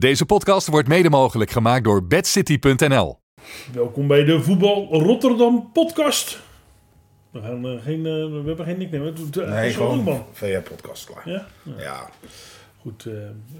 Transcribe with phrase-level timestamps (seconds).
[0.00, 3.20] Deze podcast wordt mede mogelijk gemaakt door bedcity.nl.
[3.72, 6.40] Welkom bij de Voetbal Rotterdam podcast.
[7.30, 9.04] We, gaan, eh, geen, eh, we hebben geen nickname.
[9.04, 10.24] Het doet, Nee, gewoon man.
[10.32, 11.28] VR-podcast klaar.
[11.28, 11.46] Ja?
[11.78, 12.10] Ja.
[12.80, 13.12] Goed, eh,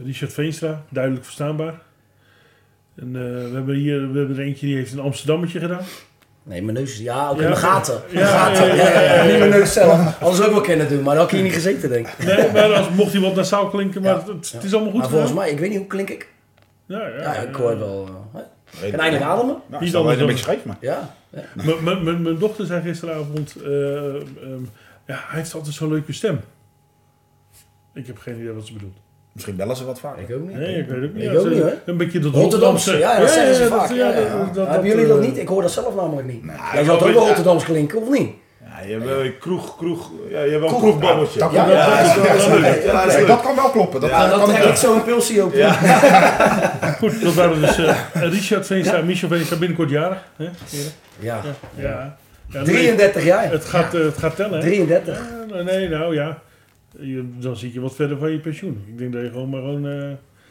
[0.04, 1.82] Richard Veenstra, duidelijk verstaanbaar.
[2.94, 5.84] En eh, we hebben hier we hebben er eentje die heeft een Amsterdammetje gedaan.
[6.42, 6.98] Nee, mijn neus.
[6.98, 7.42] Ja, ook Ja.
[7.42, 7.94] in mijn gaten.
[8.08, 8.66] Ja, Mijn gaten.
[8.66, 10.20] ja, Ja, ja, ja, ja, Niet mijn neus zelf.
[10.22, 12.18] Anders ook wel kunnen doen, maar dan had ik hier niet gezeten, denk ik.
[12.24, 14.24] Nee, maar als, mocht hij wat nasaal klinken, maar Ja.
[14.34, 16.28] het, het is allemaal goed Maar volgens mij, ik weet niet hoe klink ik.
[16.86, 18.08] Ja, ja, Ja, ik hoor wel.
[18.34, 18.86] eh, hè?
[18.86, 19.56] Ik kan eindelijk ademen.
[19.66, 20.76] Nou, Niet anders een dan- beetje scheef, maar.
[20.80, 21.14] Ja.
[21.30, 21.40] ja.
[21.54, 24.62] M- m- m- Mijn dochter zei gisteravond, eh, ehm,
[25.06, 26.40] ja, hij heeft altijd zo'n leuke stem.
[27.94, 28.96] Ik heb geen idee wat ze bedoelt.
[29.32, 30.22] Misschien bellen ze wat vaker.
[30.28, 30.56] Ik ook niet.
[30.56, 31.24] Nee, ik weet het niet.
[31.24, 31.72] Ik Ja, ook niet, hoor.
[31.84, 33.88] Een beetje dat Rotterdamse, ja, dat zeggen ze vaak.
[33.88, 34.36] dat- Ja, ja, ja.
[34.44, 35.38] dat- dat- Hebben jullie dat eh, niet?
[35.38, 36.44] Ik hoor dat zelf namelijk niet.
[36.44, 38.30] Nou, Jij ik zou ook wel Rotterdams klinken, of niet?
[38.64, 41.38] Ja, je hebt wel een kroeg, kroeg, ja, je hebt wel een kroegbabbeltje.
[41.38, 43.26] dat- Ja, dat- ja, dat- dat dat- dat- dat- dat dat-.
[43.26, 44.00] Dat kan wel kloppen.
[44.00, 45.74] Dat Ja, kan, dan kan trek ik ik zo een pilsie open.
[46.98, 50.18] Goed, dat waren dus eh, Richard Veenstra en Michel Veenstra binnenkort jarig.
[50.36, 50.44] Hè?
[50.44, 50.50] Ja.
[51.18, 51.40] Ja.
[51.74, 52.16] ja.
[52.52, 53.50] Ja, nee, 33 jaar.
[53.50, 54.58] het, gaat, eh, het gaat tellen.
[54.58, 54.64] hè?
[54.66, 55.18] 33.
[55.48, 56.38] Ja, nee, nee, nou ja.
[56.98, 58.84] Je- dan zit je wat verder van je pensioen.
[58.86, 59.92] Ik denk dat je gewoon maar gewoon eh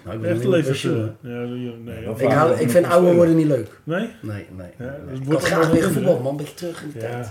[0.05, 1.29] Nou, de hè.
[1.29, 1.45] ja,
[1.83, 2.09] nee, ja.
[2.17, 3.79] Ik, hou, ik vind ouder worden niet leuk.
[3.83, 4.09] nee?
[4.21, 4.67] Nee, nee.
[4.77, 4.89] Ja, nee.
[5.09, 6.31] dat Ik wordt had graag allemaal weer voetbal, man.
[6.31, 7.23] Een beetje terug in de tijd.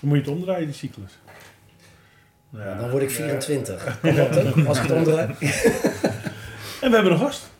[0.00, 1.18] Dan moet je het omdraaien, die cyclus.
[2.52, 3.98] Ja, dan word ik 24.
[4.02, 5.26] Kan dat ook, als ik het omdraai?
[6.80, 7.50] En we hebben een gast.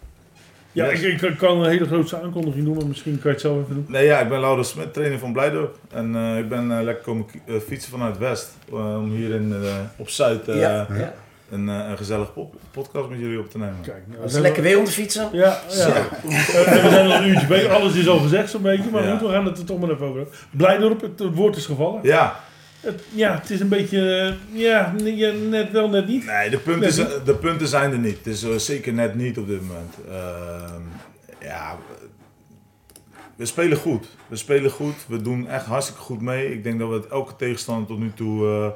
[0.72, 1.02] Ja, Yes.
[1.02, 3.74] ik, ik kan een hele grote aankondiging doen, maar misschien kan je het zelf even
[3.74, 3.86] doen.
[3.88, 5.76] Nee, ja, ik ben Laurens Smit, trainer van Blijdorp.
[5.92, 8.50] En eh, ik ben eh, lekker komen eh, fietsen vanuit West.
[8.70, 11.12] om hier in, eh, op Zuid eh, Ja, ja.
[11.50, 13.76] een, eh, een gezellig pop- podcast met jullie op te nemen.
[13.82, 15.28] Kijk, nou, Het we is lekker weer om te fietsen.
[15.32, 15.86] Ja, ja.
[15.86, 16.04] Eh,
[16.82, 17.70] we zijn al een uurtje bezig.
[17.72, 19.10] Alles is al gezegd zo'n beetje, maar Ja.
[19.16, 20.34] goed, we gaan het er toch maar even over hebben.
[20.50, 22.00] Blijdorp, het, het woord is gevallen.
[22.02, 22.40] Ja,
[22.88, 24.94] Het, ja, het is een beetje, eh, ja,
[25.48, 26.24] net wel, net niet.
[26.26, 28.16] nee, de punten, Nee, zi- de punten zijn er niet.
[28.16, 29.94] Het is eh, zeker net niet op dit moment.
[30.10, 30.82] Ehm,
[31.40, 31.76] ja,
[33.36, 34.06] we spelen goed.
[34.28, 34.94] We spelen goed.
[35.08, 36.52] We doen echt hartstikke goed mee.
[36.52, 38.68] Ik denk dat we het elke tegenstander tot nu toe eh,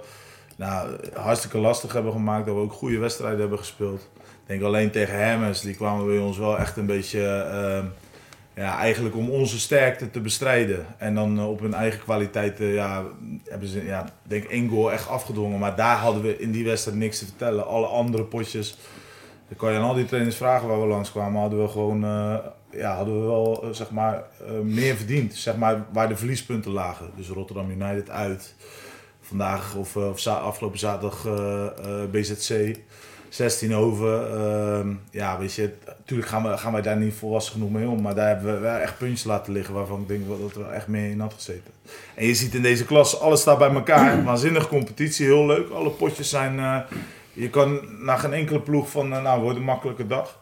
[0.57, 2.47] nou, hartstikke lastig hebben gemaakt.
[2.47, 4.09] Dat we ook goede wedstrijden hebben gespeeld.
[4.17, 7.27] Ik denk alleen tegen Hermes, die kwamen bij ons wel echt een beetje...
[7.27, 7.85] ehm,
[8.55, 10.87] ja, eigenlijk om onze sterkte te bestrijden.
[10.99, 13.05] En dan eh, op hun eigen kwaliteiten ja,
[13.49, 15.59] hebben ze, ja, denk één goal echt afgedwongen.
[15.59, 17.67] Maar daar hadden we in die wedstrijd niks te vertellen.
[17.67, 18.79] Alle andere potjes,
[19.49, 22.37] dan kan je aan al die trainers vragen waar we langskwamen, hadden we gewoon, eh,
[22.71, 24.15] ja, hadden we wel, eh, zeg maar,
[24.47, 25.35] eh, meer verdiend.
[25.35, 27.11] Zeg maar, waar de verliespunten lagen.
[27.17, 28.55] Dus Rotterdam United uit.
[29.33, 32.77] Vandaag of, eh, of afgelopen zaterdag eh, eh, BZC.
[33.33, 34.31] 16 over.
[34.37, 38.01] Ehm, ja, weet je, natuurlijk gaan, we, gaan wij daar niet volwassen genoeg mee om.
[38.03, 40.87] Maar daar hebben we wel echt puntjes laten liggen waarvan ik denk dat er echt
[40.89, 41.73] meer in had gezeten.
[42.15, 44.25] En je ziet in deze klas, alles staat bij elkaar.
[44.25, 45.71] Waanzinnige competitie, heel leuk.
[45.71, 46.59] Alle potjes zijn.
[46.59, 46.79] eh,
[47.33, 50.39] je kan naar geen enkele ploeg van, eh, nou, wordt een makkelijke dag.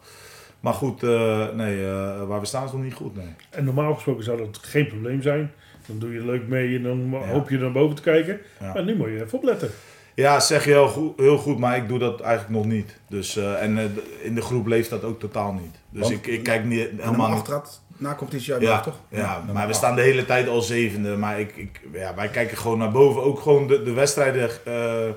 [0.59, 1.85] Maar goed, eh, nee,
[2.27, 3.15] waar we staan is nog niet goed.
[3.15, 3.33] Nee.
[3.49, 5.51] En normaal gesproken zou dat geen probleem zijn.
[5.85, 7.27] Dan doe je leuk mee en dan Ja.
[7.31, 8.39] hoop je naar boven te kijken.
[8.59, 8.73] Ja.
[8.73, 9.69] Maar nu moet je even opletten.
[10.15, 12.97] Ja, zeg je heel goed, heel goed, maar ik doe dat eigenlijk nog niet.
[13.09, 13.83] Dus, eh, en eh,
[14.21, 15.75] in de groep leeft dat ook totaal niet.
[15.89, 18.99] Dus Want- ik, ik kijk niet Helemaal achterad na competitie uit Ja, toch?
[19.09, 21.17] ja, maar we staan de hele tijd al zevende.
[21.17, 23.23] Maar ik, ik, ja, wij kijken gewoon naar boven.
[23.23, 25.09] Ook gewoon de, de wedstrijden eh,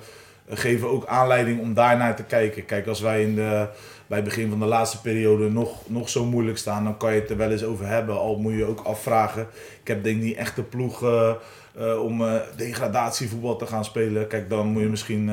[0.48, 2.64] geven ook aanleiding om daarnaar te kijken.
[2.64, 3.68] Kijk, als wij in de,
[4.06, 7.20] bij het begin van de laatste periode nog, nog zo moeilijk staan, dan kan je
[7.20, 8.18] het er wel eens over hebben.
[8.18, 9.46] Al moet je ook afvragen.
[9.80, 11.34] Ik heb denk ik niet echt de ploeg eh,
[11.76, 14.26] eh, om eh, degradatievoetbal te gaan spelen.
[14.26, 15.28] Kijk, dan moet je misschien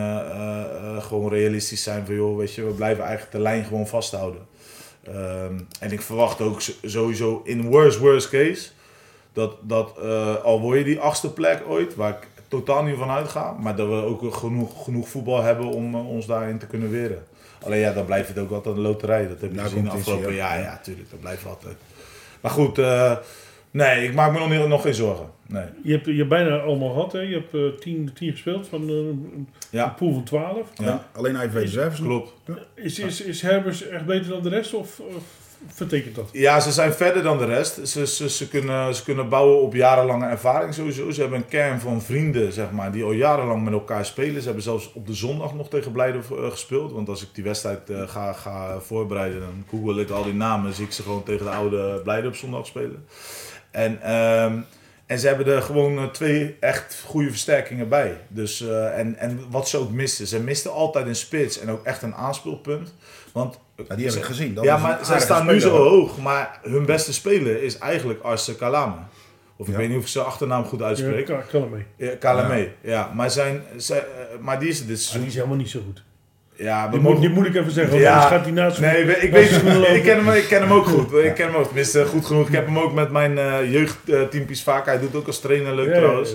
[0.99, 4.41] gewoon realistisch zijn van joh, weet je, we blijven eigenlijk de lijn gewoon vasthouden.
[5.03, 8.69] Ehm, en ik verwacht ook sowieso in worst, worst case
[9.33, 9.99] dat, dat
[10.43, 12.19] al word je die achtste plek ooit, waar
[12.51, 16.25] totaal niet van uitga, maar dat we ook genoeg, genoeg voetbal hebben om eh, ons
[16.25, 17.23] daarin te kunnen weren.
[17.63, 19.27] Alleen ja, dan blijft het ook altijd een loterij.
[19.27, 20.55] Dat heb je gezien de afgelopen ja.
[20.55, 20.59] jaar.
[20.59, 21.75] Ja, tuurlijk, dat blijft altijd.
[22.41, 23.17] Maar goed, eh,
[23.71, 25.29] nee, ik maak me nog, niet, nog geen zorgen.
[25.47, 25.65] Nee.
[25.83, 27.11] Je hebt, je hebt bijna allemaal gehad.
[27.11, 27.19] Hè?
[27.19, 29.85] Je hebt eh, tien, tien gespeeld van een Ja.
[29.85, 30.69] een pool van 12.
[30.75, 32.33] Ja, Alleen IVV reserves nog.
[32.43, 32.61] klopt.
[32.73, 35.23] Is, is, is Herbers echt beter dan de rest of, of
[35.67, 36.29] vertekent dat?
[36.31, 37.87] Ja, ze zijn verder dan de rest.
[37.87, 41.11] Ze, ze, ze, kunnen, ze kunnen bouwen op jarenlange ervaring sowieso.
[41.11, 44.39] Ze hebben een kern van vrienden, zeg maar, die al jarenlang met elkaar spelen.
[44.39, 46.91] Ze hebben zelfs op de zondag nog tegen Blijden eh, gespeeld.
[46.91, 50.73] Want als ik die wedstrijd eh, ga, ga voorbereiden, dan google ik al die namen.
[50.73, 53.05] zie ik ze gewoon tegen de oude Blijden op zondag spelen.
[53.71, 54.59] En, ehm,
[55.05, 58.17] en ze hebben er gewoon eh, twee echt goede versterkingen bij.
[58.27, 58.61] Dus,
[58.93, 60.27] en, en wat ze ook misten.
[60.27, 62.93] Ze misten altijd een spits en ook echt een aanspeelpunt.
[63.31, 63.59] Want
[63.89, 64.53] Ja, die heb ik gezien.
[64.53, 66.17] Dat ja, maar zij staan nu zo hoog.
[66.17, 68.95] Maar hun beste speler is eigenlijk Arse Kalame.
[69.57, 69.79] Of ik Ja.
[69.79, 71.27] weet niet of ik zijn achternaam goed Ja, uitspreek.
[71.97, 73.11] Ja, Kalame, ja.
[73.15, 74.03] Maar, zijn, zij, eh,
[74.39, 75.27] maar die is het dit Maar die seizoen.
[75.27, 76.03] is helemaal niet zo goed.
[76.55, 78.13] Ja, Die moet, mogen- die moet ik even zeggen, want Ja.
[78.13, 79.51] anders gaat hij naast Nee, ik, weet,
[79.95, 81.13] ik, ken hem, ik ken hem ook goed.
[81.13, 82.47] Ik ken hem ook, tenminste goed genoeg.
[82.47, 84.85] Ik heb hem ook met mijn eh jeugdteampjes vaak.
[84.85, 86.33] Hij doet ook als trainer leuk Ja, ja, trouwens.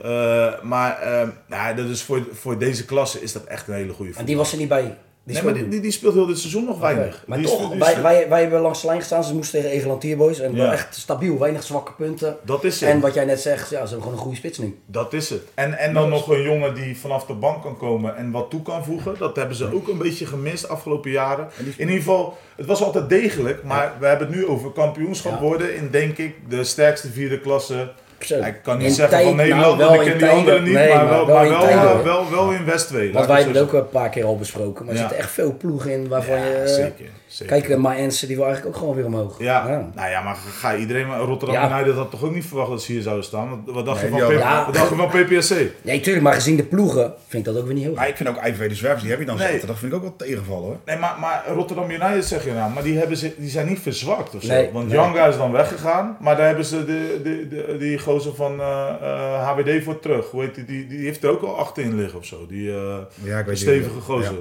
[0.00, 0.52] ja.
[0.56, 3.92] Eh, maar eh, nou, dat is voor, voor deze klasse is dat echt een hele
[3.92, 4.96] goede En die was er niet bij.
[5.26, 7.24] Die nee, maar speelde die, die, speelt heel dit seizoen nog weinig.
[7.26, 9.24] Maar Die toch, wij, wij, wij hebben langs de lijn gestaan.
[9.24, 10.40] Ze moesten tegen Egelantier Boys.
[10.40, 10.72] En wel Ja.
[10.72, 12.36] echt stabiel, weinig zwakke punten.
[12.42, 12.90] Dat is het.
[12.90, 14.78] En wat jij net zegt, ja, ze hebben gewoon een goede spits nu.
[14.86, 15.42] Dat is het.
[15.54, 18.62] En, en dan nog een jongen die vanaf de bank kan komen en wat toe
[18.62, 19.14] kan voegen.
[19.18, 21.48] Dat hebben ze ook een beetje gemist afgelopen jaren.
[21.58, 23.62] In ieder geval, het was altijd degelijk.
[23.62, 25.40] Maar we hebben het nu over kampioenschap Ja.
[25.40, 27.92] worden in, denk ik, de sterkste vierde klasse.
[28.20, 28.38] Zo.
[28.38, 30.64] Ik kan niet In zeggen tijd- van Nederland, nou, ik in ken die anderen tijden-
[30.64, 30.74] niet.
[30.74, 32.04] nee, maar wel, maar in wel, tijden, wel, hoor.
[32.04, 33.12] wel, wel in West 2.
[33.12, 34.84] Want wij hebben het ook een paar keer al besproken.
[34.84, 36.44] Maar er zitten echt veel ploegen in waarvan je...
[36.44, 37.06] Ja, eh, zeker.
[37.36, 37.56] Zeker.
[37.60, 39.38] Kijk, uh, Maense die wil eigenlijk ook gewoon weer omhoog.
[39.38, 39.88] Ja.
[39.94, 41.74] nou ja, maar ga iedereen, maar Rotterdam Ja.
[41.76, 43.48] United had toch ook niet verwacht dat ze hier zouden staan?
[43.64, 45.54] Wat, wat dacht, Nee, je, van P- hadden- wat dacht je van PPSC?
[45.84, 48.10] Nee, tuurlijk, maar gezien de ploegen vind ik dat ook weer niet heel Maar goed.
[48.10, 49.44] ik vind ook IVV de Zwervers, die heb je dan Nee.
[49.44, 49.68] zaterdag.
[49.70, 50.76] Dat vind ik ook wel tegenvallen hoor.
[50.84, 53.78] Nee, maar, maar Rotterdam United zeg je nou, maar die, hebben ze, die zijn niet
[53.80, 54.48] verzwakt of zo.
[54.52, 54.96] Nee, Want nee.
[54.96, 58.88] Janga is dan weggegaan, maar daar hebben ze de, de, de, die gozer van eh,
[59.00, 60.30] eh, HWD voor terug.
[60.30, 60.86] Hoe heet die, die?
[60.86, 62.46] Die heeft er ook al achterin liggen of zo.
[62.48, 64.32] Die eh, Ja, ik weet stevige gozer.
[64.32, 64.38] Ja.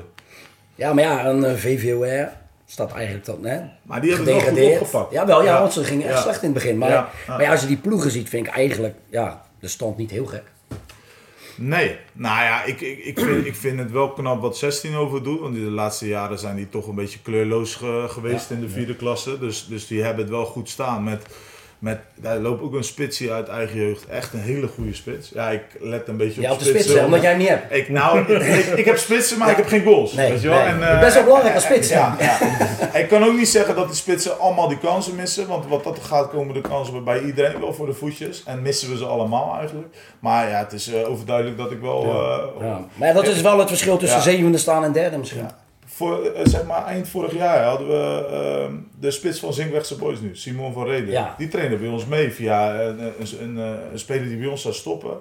[0.78, 2.30] Ja, maar ja, een uh, VVOR
[2.66, 3.60] staat eigenlijk dan, hè?
[3.82, 5.12] Maar die hebben het wel goed opgepakt.
[5.14, 5.60] Jawel, ja, Ja.
[5.60, 6.78] want ze gingen echt slecht in het begin.
[6.78, 9.98] Maar, Ja, maar ja, als je die ploegen ziet, vind ik eigenlijk ja, de stand
[9.98, 10.44] niet heel gek.
[11.58, 15.24] Nee, nou ja, ik, ik, ik, vind, ik vind het wel knap wat 16 over
[15.24, 15.40] doet.
[15.40, 18.96] Want de laatste jaren zijn die toch een beetje kleurloos ge- geweest in de vierde
[18.96, 19.40] klasse.
[19.40, 21.04] Dus, dus die hebben het wel goed staan.
[21.04, 21.26] Met,
[21.80, 24.08] met, daar loopt ook een spitsie uit eigen jeugd.
[24.08, 25.30] Echt een hele goede spits.
[25.34, 26.98] Ja, ik let een beetje Ja, op de spitsen.
[27.00, 27.74] hè, omdat jij hem niet hebt.
[27.76, 30.14] Ik, nou, ik, ik heb spitsen, maar ik heb geen goals.
[30.14, 30.58] Nee, weet je wel?
[30.58, 30.68] nee.
[30.68, 31.90] En, Dat is best wel belangrijk als spits?
[31.90, 32.16] Ja.
[32.94, 35.48] Ik kan ook niet zeggen dat die spitsen allemaal die kansen missen.
[35.48, 38.44] Want wat dat gaat, komen de kansen bij iedereen wel voor de voetjes.
[38.46, 39.88] En missen we ze allemaal eigenlijk.
[40.20, 42.04] Maar ja, het is eh, overduidelijk dat ik wel...
[42.04, 42.80] eh, Ja.
[42.96, 45.50] Maar dat is wel het verschil tussen zevende staan en derde misschien.
[45.96, 50.20] Voor, eh, zeg maar, eind vorig jaar hadden we ehm, de spits van Zinkwegse Boys
[50.20, 51.12] nu, Simon van Reden.
[51.12, 51.36] Ja.
[51.38, 53.58] Die trainde bij ons mee via een, een, een,
[53.92, 55.20] een speler die bij ons zou stoppen.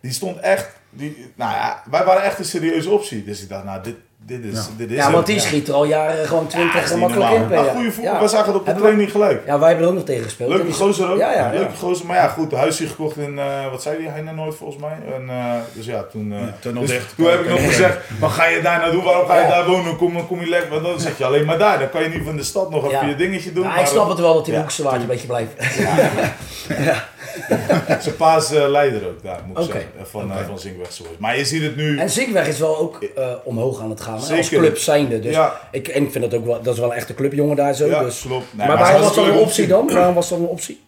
[0.00, 3.24] Die stond echt, die, nou ja, wij waren echt een serieuze optie.
[3.24, 3.94] Dus ik dacht, nou, dit,
[4.26, 5.12] dit is, dit is Ja, het.
[5.12, 7.64] want die schiet er al jaren gewoon Ja, 20 is niet makkelijk in jaar.
[7.64, 8.20] goede voetbal, Ja.
[8.20, 9.46] we zagen het op de Hebben we- training gelijk.
[9.46, 10.50] Ja, wij hebben er ook nog tegen gespeeld.
[10.50, 11.18] Leuke gozer ook.
[11.18, 11.50] Ja, ja, ja.
[11.58, 12.06] Leuke gozer.
[12.06, 14.96] Maar ja, goed, de huisje gekocht in, eh, wat zei die, Heine nooit volgens mij.
[15.14, 17.16] En, eh, dus ja, toen, eh, tunnel dus dicht.
[17.16, 17.66] toen heb ik nog Ja.
[17.66, 19.02] gezegd, wat ga je daar naartoe?
[19.02, 19.48] Waarom ga je Ja.
[19.48, 19.96] daar wonen?
[19.96, 21.78] Kom, kom je lekker, want dan zit je alleen maar daar.
[21.78, 23.06] Dan kan je niet van de stad nog even Ja.
[23.08, 23.64] je dingetje doen.
[23.64, 25.52] Ja, maar ik snap het wel dat die Ja, Hoekse waard een beetje blijft.
[28.00, 29.90] Zijn paas eh, leider ook daar, moet ik zeggen.
[30.02, 31.16] Van, eh, van Zinkwegse Boys.
[31.18, 31.98] Maar je ziet het nu.
[31.98, 34.14] En Zinkweg is wel ook eh, omhoog aan het gaan.
[34.36, 35.20] Als club zijnde.
[35.20, 35.60] Dus Ja.
[35.70, 37.86] ik, en ik vind dat ook wel, dat is wel een echte clubjongen daar zo.
[37.86, 38.20] ja, dus.
[38.20, 38.44] klopt.
[38.56, 39.92] Nee, maar waarom is was dat een optie dan?
[39.92, 40.84] Waarom was dat een optie?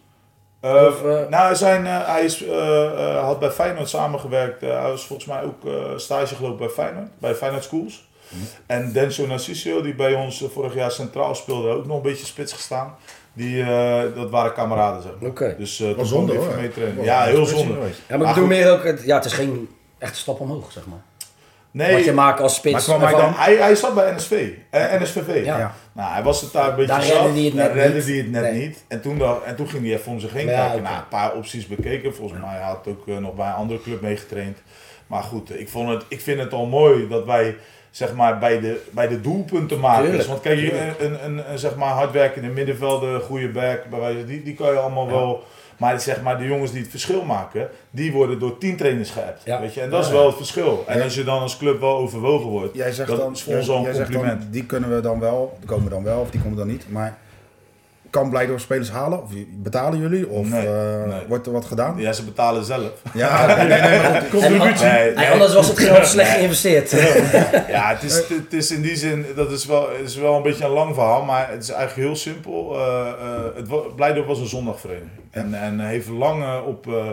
[0.59, 4.63] Eh, Of, eh, nou, zijn, eh, hij is, eh, eh, had bij Feyenoord samengewerkt.
[4.63, 8.07] Eh, hij was volgens mij ook eh, stage gelopen bij Feyenoord, bij Feyenoord Schools.
[8.29, 8.41] Mhm.
[8.65, 12.25] En Denso Narciso, die bij ons eh, vorig jaar centraal speelde, ook nog een beetje
[12.25, 12.95] spits gestaan.
[13.33, 15.29] Die, eh, dat waren kameraden, zeg maar.
[15.29, 15.55] Oké.
[15.57, 16.47] Dus toen zonde hoor.
[16.47, 17.03] even mee trainen.
[17.03, 17.73] Ja, heel zonde.
[17.73, 20.85] Ja, maar ik Maar meer ook, het, ja, het is geen echte stap omhoog, zeg
[20.85, 20.99] maar.
[21.71, 22.87] Nee, Wat je maakt als spits.
[22.87, 25.45] maar kwam hij, dan, hij, hij zat bij NSV, eh, NSVV.
[25.45, 25.57] Ja.
[25.57, 25.73] Ja.
[25.91, 28.31] Nou, hij was het daar een beetje Daar redde het Daar net redde hij het
[28.31, 28.67] net Nee.
[28.67, 28.83] niet.
[28.87, 30.83] En toen, dacht- en toen ging hij even om zich heen Ja, kijken.
[30.83, 32.15] Nou, een paar opties bekeken.
[32.15, 34.57] Volgens mij had hij ook eh, nog bij een andere club meegetraind.
[35.07, 37.55] Maar goed, ik, vond het, ik vind het al mooi dat wij
[37.91, 40.27] zeg maar, bij, de, bij de doelpuntenmakers.
[40.27, 40.99] Want kijk, je, tuurlijk.
[40.99, 44.77] een, een, een, zeg maar hardwerkende middenvelder, goede back, bij wijze- die, die kan je
[44.79, 45.43] allemaal wel...
[45.77, 49.41] Maar zeg maar, de jongens die het verschil maken, die worden door tien trainers geappt.
[49.45, 49.61] Ja.
[49.61, 49.81] Weet je?
[49.81, 50.83] En dat is wel het verschil.
[50.87, 53.55] En als je dan als club wel overwogen wordt, Jij zegt dat dan, is voor
[53.55, 54.41] ons al een compliment.
[54.41, 56.85] dan, die kunnen we dan wel, die komen dan wel of die komen dan niet.
[56.89, 57.17] Maar
[58.09, 59.23] kan Blijdorp spelers halen?
[59.23, 60.29] Of betalen jullie?
[60.29, 61.19] Of Nee, eh, nee.
[61.27, 61.97] wordt er wat gedaan?
[61.97, 62.91] Ja, ze betalen zelf.
[63.13, 64.41] Ja, nee, nee, nee, maar goed.
[64.43, 65.29] En, Nee, en nee.
[65.29, 66.91] anders was het geld slecht geïnvesteerd.
[67.67, 70.41] Ja, het is, het is in die zin, dat is wel, het is wel een
[70.41, 72.75] beetje een lang verhaal, maar het is eigenlijk heel simpel.
[72.75, 75.09] Eh, eh, het Blijdorp was een zondagvereniging.
[75.31, 77.09] En, en heeft lang op, eh,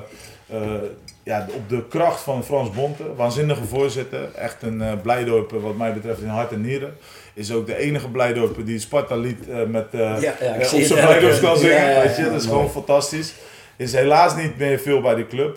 [0.46, 0.82] eh,
[1.22, 5.92] ja, op de kracht van Frans Bonte, waanzinnige voorzitter, echt een eh Blijdorp wat mij
[5.92, 6.96] betreft in hart en nieren.
[7.36, 10.80] Is ook de enige Blijdorp die het Sparta-lied eh, met, eh Ja, ja, eh, op
[10.82, 11.76] zijn Blijdorps kan zingen.
[11.76, 12.22] Ja, ja, weet je?
[12.22, 12.58] ja, Dat is mooi.
[12.58, 13.34] gewoon fantastisch.
[13.76, 15.56] Is helaas niet meer veel bij de club,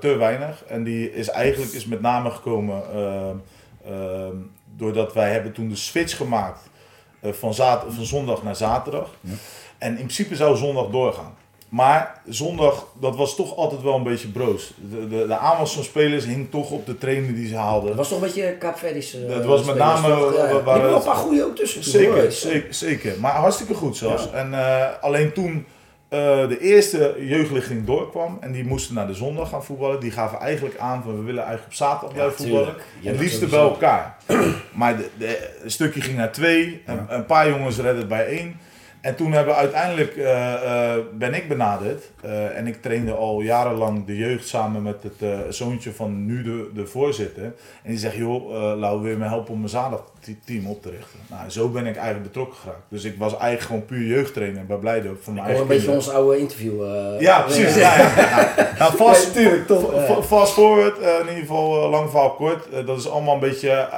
[0.00, 0.64] te weinig.
[0.64, 3.30] En die is eigenlijk is met name gekomen eh,
[3.84, 4.28] eh,
[4.76, 6.60] doordat wij hebben toen de switch gemaakt
[7.22, 9.10] van, van zondag naar zaterdag.
[9.78, 11.36] En in principe zou zondag doorgaan.
[11.68, 14.72] Maar zondag, dat was toch altijd wel een beetje broos.
[14.90, 17.86] De, de, de aanwas van spelers hing toch op de trainer die ze haalden.
[17.88, 18.56] Dat was toch een beetje
[19.44, 20.34] was met spelers, name, toch?
[20.36, 20.56] Ja, eh, ja.
[20.58, 21.84] Die hebben het- wel een paar goede ook tussen.
[21.84, 22.30] Zeker, hoor.
[22.32, 23.12] zeker, zeker.
[23.20, 24.30] Maar hartstikke goed zelfs.
[24.30, 25.66] En eh, alleen toen
[26.08, 30.38] eh, de eerste jeugdlichting doorkwam en die moesten naar de zondag gaan voetballen, die gaven
[30.38, 32.64] eigenlijk aan van we willen eigenlijk op zaterdag blijven voetballen.
[32.66, 32.84] tuurlijk.
[33.00, 33.60] Je En hebt liefst sowieso.
[33.60, 34.16] bij elkaar.
[34.72, 38.26] maar de, de, een stukje ging naar twee, een, een paar jongens redden het bij
[38.26, 38.60] één.
[39.08, 42.04] En toen hebben we uiteindelijk, eh, eh, ben ik benaderd.
[42.22, 46.70] eh, en ik trainde al jarenlang de jeugd samen met het zoontje van nu de,
[46.74, 47.42] de voorzitter.
[47.82, 51.18] En die zegt, joh, Lau, wil je me helpen om een zaterdag-team op te richten?
[51.26, 52.82] Nou, zo ben ik eigenlijk betrokken geraakt.
[52.88, 56.10] Dus ik was eigenlijk gewoon puur jeugdtrainer bij Blijdorp voor mijn eigen een beetje ons
[56.10, 56.82] oude interview.
[57.20, 57.74] Ja, precies.
[57.74, 58.12] Ja, ja.
[58.14, 62.86] Nou, nou, fast, Nee, toch, fast forward, in ieder geval lang verhaal kort.
[62.86, 63.88] Dat is allemaal een beetje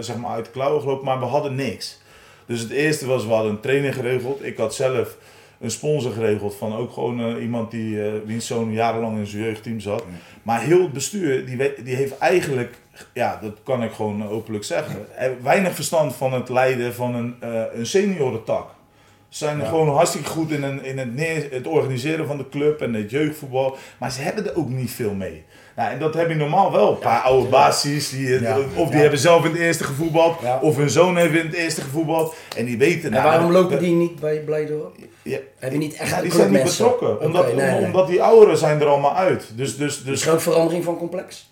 [0.00, 1.98] zeg maar uit de klauwen gelopen, maar we hadden niks.
[2.46, 4.44] Dus het eerste was, we hadden een training geregeld.
[4.44, 5.16] Ik had zelf
[5.60, 9.42] een sponsor geregeld van ook gewoon eh, iemand die, eh wiens zoon jarenlang in zijn
[9.42, 10.04] jeugdteam zat.
[10.42, 12.78] Maar heel het bestuur, die, die heeft eigenlijk,
[13.12, 17.36] ja, dat kan ik gewoon openlijk zeggen, eh, weinig verstand van het leiden van een,
[17.40, 18.74] eh een seniorentak.
[19.28, 22.80] Ze zijn gewoon hartstikke goed in, een, in het, neer, het organiseren van de club
[22.80, 23.76] en het jeugdvoetbal.
[23.98, 25.44] Maar ze hebben er ook niet veel mee.
[25.76, 26.90] Nou, en dat heb je normaal wel.
[26.90, 28.58] Een paar oude basis, die, Ja.
[28.74, 29.00] of die Ja.
[29.00, 30.40] hebben zelf in het eerste gevoetbald.
[30.42, 30.58] Ja.
[30.62, 32.34] Of hun zoon heeft in het eerste gevoetbald.
[32.56, 33.04] En die weten...
[33.04, 34.96] En nou, waarom dat- lopen die niet bij Blijdorp?
[35.22, 37.20] Ja, Heb je niet echt ja, die zijn niet betrokken.
[37.20, 37.84] Omdat, Oké, nee, om- nee.
[37.84, 39.50] omdat die ouderen zijn er allemaal uit.
[39.54, 41.50] Dus, dus, Dus grote verandering van complex?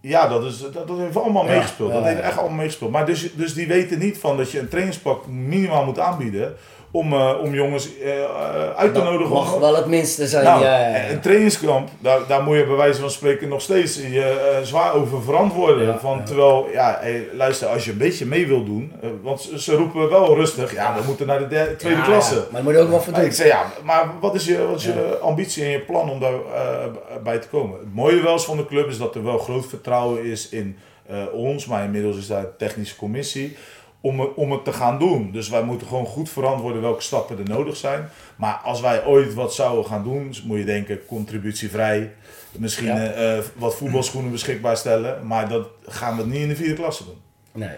[0.00, 1.50] Ja, dat, is, dat, dat heeft allemaal Ja.
[1.50, 1.92] meegespeeld.
[1.92, 2.24] Dat Ja, heeft ja.
[2.26, 2.90] echt allemaal meegespeeld.
[2.90, 6.54] Maar dus, dus die weten niet van dat je een trainingspak minimaal moet aanbieden
[6.90, 8.30] om, eh, om jongens eh, eh,
[8.76, 9.32] uit te Dat nodigen.
[9.32, 10.44] mag om- wel het minste zijn.
[10.44, 11.08] nou, ja, ja, ja.
[11.10, 14.94] een trainingskamp, daar, daar moet je bij wijze van spreken nog steeds je eh, zwaar
[14.94, 15.86] over verantwoorden.
[15.86, 16.22] Ja, van, ja.
[16.24, 18.92] Terwijl, ja, hey, luister, als je een beetje mee wil doen,
[19.22, 22.34] want ze, ze roepen wel rustig, ja, we moeten naar de derde- tweede Ja, klasse.
[22.34, 22.40] ja.
[22.40, 23.24] Maar daar moet je ook wat voor doen.
[23.24, 26.20] ik zei ja, maar wat is je, wat is je ambitie en je plan om
[26.20, 26.90] daarbij
[27.22, 27.78] bij te komen?
[27.78, 30.76] Het mooie wel eens van de club is dat er wel groot vertrouwen is in
[31.06, 33.56] eh, ons, maar inmiddels is daar een technische commissie,
[34.00, 35.30] om, het- om het te gaan doen.
[35.32, 38.08] Dus wij moeten gewoon goed verantwoorden welke stappen er nodig zijn.
[38.36, 42.12] Maar als wij ooit wat zouden gaan doen, moet je denken contributievrij,
[42.52, 43.06] misschien Ja.
[43.12, 47.04] eh, eh, wat voetbalschoenen beschikbaar stellen, maar dat gaan we niet in de vierde klasse
[47.04, 47.20] doen.
[47.52, 47.68] Nee.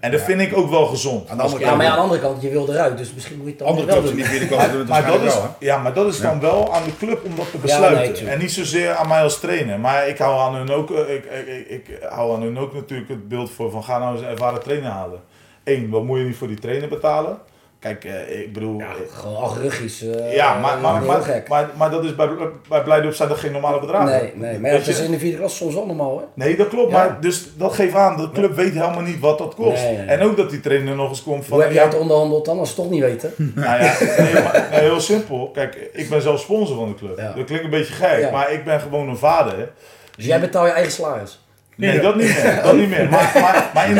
[0.00, 1.28] En dat vind ik ook wel gezond.
[1.28, 3.44] Aan de andere Ja, maar aan de andere kant, je wil eruit, dus misschien moet
[3.44, 4.78] je het dan andere wel doen.
[4.78, 5.54] het Maar dat, is, wel.
[5.58, 8.24] ja, maar dat is dan wel aan de club om dat te Ja, besluiten.
[8.24, 9.80] nee, en niet zozeer aan mij als trainer.
[9.80, 12.74] Maar ik hou aan hun ook, eh, ik, ik, ik, ik hou aan hun ook
[12.74, 15.20] natuurlijk het beeld voor van ga nou eens een ervaren trainer halen.
[15.68, 17.38] Eén, wat moet je niet voor die trainer betalen?
[17.78, 18.78] Kijk, eh, ik bedoel...
[18.78, 21.48] Ja, eh, gewoon eh, ja, maar, maar, maar, gek.
[21.48, 22.28] maar, maar dat is bij,
[22.68, 24.10] bij Blijdorp zijn dat geen normale bedragen.
[24.10, 26.24] nee, nee, maar het is in de vierde klas soms wel normaal, hè?
[26.34, 26.90] Nee, dat klopt.
[26.90, 26.96] Ja.
[26.96, 29.82] Maar dus dat geeft aan, de club weet helemaal niet wat dat kost.
[29.82, 30.06] Nee, nee.
[30.06, 31.56] En ook dat die trainer nog eens komt van...
[31.56, 33.32] Hoe heb jij het onderhandeld dan, als ze toch niet weten?
[33.54, 35.50] Nou ja, nee, maar, heel simpel.
[35.50, 37.18] Kijk, ik ben zelf sponsor van de club.
[37.18, 37.32] Ja.
[37.32, 38.30] Dat klinkt een beetje gek, Ja.
[38.30, 39.70] maar ik ben gewoon een vader.
[40.16, 41.40] Dus jij betaalt je eigen salaris?
[41.78, 42.02] Nee, Ja.
[42.02, 42.60] dat niet meer.
[42.62, 43.08] Dat niet meer.
[43.08, 43.94] Maar, maar, maar, in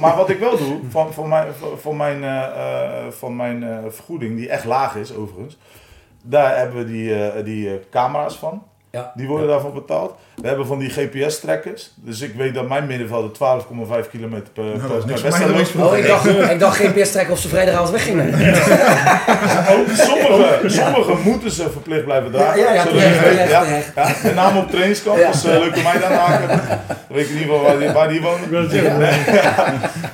[0.00, 1.46] maar wat ik wel doe, van, van mijn,
[1.80, 5.58] van- mijn, eh, van mijn eh, vergoeding, die echt laag is overigens,
[6.22, 8.62] daar hebben we die, eh, die camera's van.
[8.90, 9.12] Ja.
[9.14, 10.14] Die worden daarvan betaald.
[10.40, 11.90] We hebben van die GPS-trekkers.
[11.94, 13.30] Dus ik weet dat mijn middenvelder
[14.04, 15.86] 12,5 kilometer per, per, is per voor mij, wedstrijd.
[15.90, 18.34] Oh, ik dacht, ik dacht GPS trekken of ze vrijdagavond weggingen.
[19.70, 22.60] Ook sommige, sommige moeten ze verplicht blijven dragen.
[22.60, 23.62] Ja, ja, ja, terecht, je ja,
[23.96, 25.26] ja, met name op trainingskamp, Ja.
[25.26, 26.48] als uh, leuke meiden aanhaken.
[26.86, 28.68] Dan weet ik in ieder geval waar die, waar die wonen.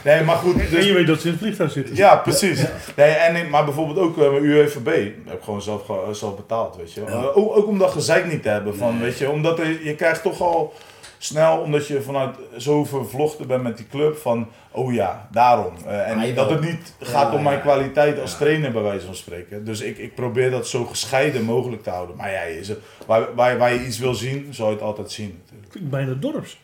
[0.04, 0.54] Nee, maar goed.
[0.60, 1.96] En Dus, je weet dat ze in het vliegtuig zitten.
[1.96, 2.60] ja, precies.
[2.96, 4.86] Nee, en, maar bijvoorbeeld ook uh, mijn UEVB
[5.26, 7.00] heb ik gewoon zelf, zelf betaald, weet je.
[7.34, 10.09] Ook, ook om dat gezeik niet te hebben van, weet je, omdat er, je krijgt
[10.18, 10.72] toch al
[11.18, 15.72] snel, omdat je vanuit zo vervlochten bent met die club, van, oh ja, daarom.
[15.86, 17.62] Eh, en dat het niet gaat Ja, om mijn ja.
[17.62, 19.64] kwaliteit als trainer, bij wijze van spreken.
[19.64, 22.16] Dus ik, ik probeer dat zo gescheiden mogelijk te houden.
[22.16, 25.10] Maar ja, je, ze- waar, waar, waar je iets wil zien, zal je het altijd
[25.12, 25.90] zien natuurlijk.
[25.90, 26.58] Bijna dorps.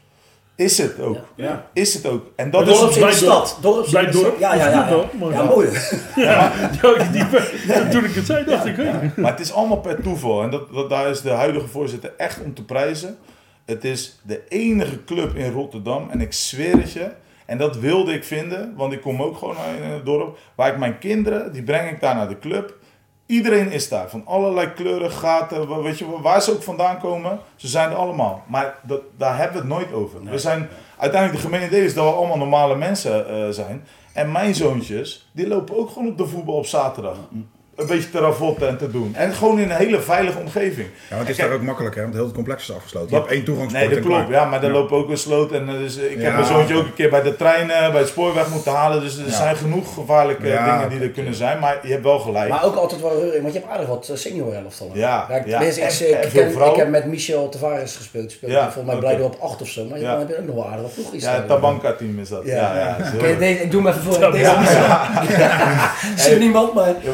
[0.55, 1.19] Is het ook.
[1.35, 1.67] Ja.
[1.73, 2.26] Is het ook.
[2.37, 2.95] En dat is...
[2.95, 3.59] de bij stad.
[3.61, 4.38] Dorps Bij dorp.
[4.38, 4.87] Ja, ja, ja.
[4.88, 5.69] is goed, Ja, ja mooi.
[6.17, 6.53] Ja,
[7.12, 8.76] die, toen ik het zei, dacht ik.
[9.17, 10.43] Maar het is allemaal per toeval.
[10.43, 13.19] En dat, dat, daar is de huidige voorzitter echt om te prijzen.
[13.67, 16.11] Het is de enige club in Rotterdam.
[16.11, 17.11] En ik zweer het je.
[17.47, 18.75] En dat wilde ik vinden.
[18.77, 20.39] Want ik kom ook gewoon in het dorp.
[20.55, 22.75] Waar ik mijn kinderen, die breng ik daar naar de club.
[23.27, 24.09] Iedereen is daar.
[24.11, 25.83] Van allerlei kleuren, gaten.
[25.83, 27.39] Weet je, waar ze ook vandaan komen.
[27.57, 28.45] Ze zijn er allemaal.
[28.49, 30.25] Maar dat, daar hebben we het nooit over.
[30.25, 33.85] We zijn, uiteindelijk de gemene deel is dat we allemaal normale mensen eh, zijn.
[34.13, 37.17] En mijn zoontjes, die lopen ook gewoon op de voetbal op zaterdag.
[37.76, 39.14] Een beetje te ravotten en te doen.
[39.16, 40.87] En gewoon in een hele veilige omgeving.
[41.09, 42.02] Ja, want het is Kijk, daar ook makkelijk, hè?
[42.02, 43.11] Want heel het complex is afgesloten.
[43.11, 44.18] Je hebt één toegangspoort Nee, dat en klaar.
[44.25, 44.35] klopt.
[44.35, 45.52] Ja, maar daar loopt ook een sloot.
[45.52, 47.90] En, eh, dus ik Ja, heb mijn zoontje ook een keer bij de trein, eh,
[47.90, 49.00] bij het spoorweg moeten halen.
[49.00, 49.30] Dus er Ja.
[49.33, 51.59] zijn genoeg gevaarlijke Ja, dingen die er kunnen zijn.
[51.59, 52.49] Maar je hebt wel gelijk.
[52.49, 54.97] Maar ook altijd wel reuring, want je hebt aardig wat senior elftallen.
[54.97, 55.50] Ja, ik, ja.
[55.59, 58.30] tenminste, ik, En- ik, en veel ken- ik heb met Michel Tavares gespeeld.
[58.33, 59.85] Speelde Ja, volgens mij blijde op 8 of zo.
[59.85, 60.11] Maar Ja.
[60.11, 61.23] dan heb je ook nog wel aardig wat ploegjes.
[61.23, 62.42] ja, het Tabanka-team is dat.
[62.45, 62.97] Ja, ja,
[63.40, 64.30] ik doe hem even voor.
[64.33, 64.45] Deze
[64.76, 65.11] Ja.
[66.14, 66.88] Ik zie niemand, maar...
[67.02, 67.11] Ja,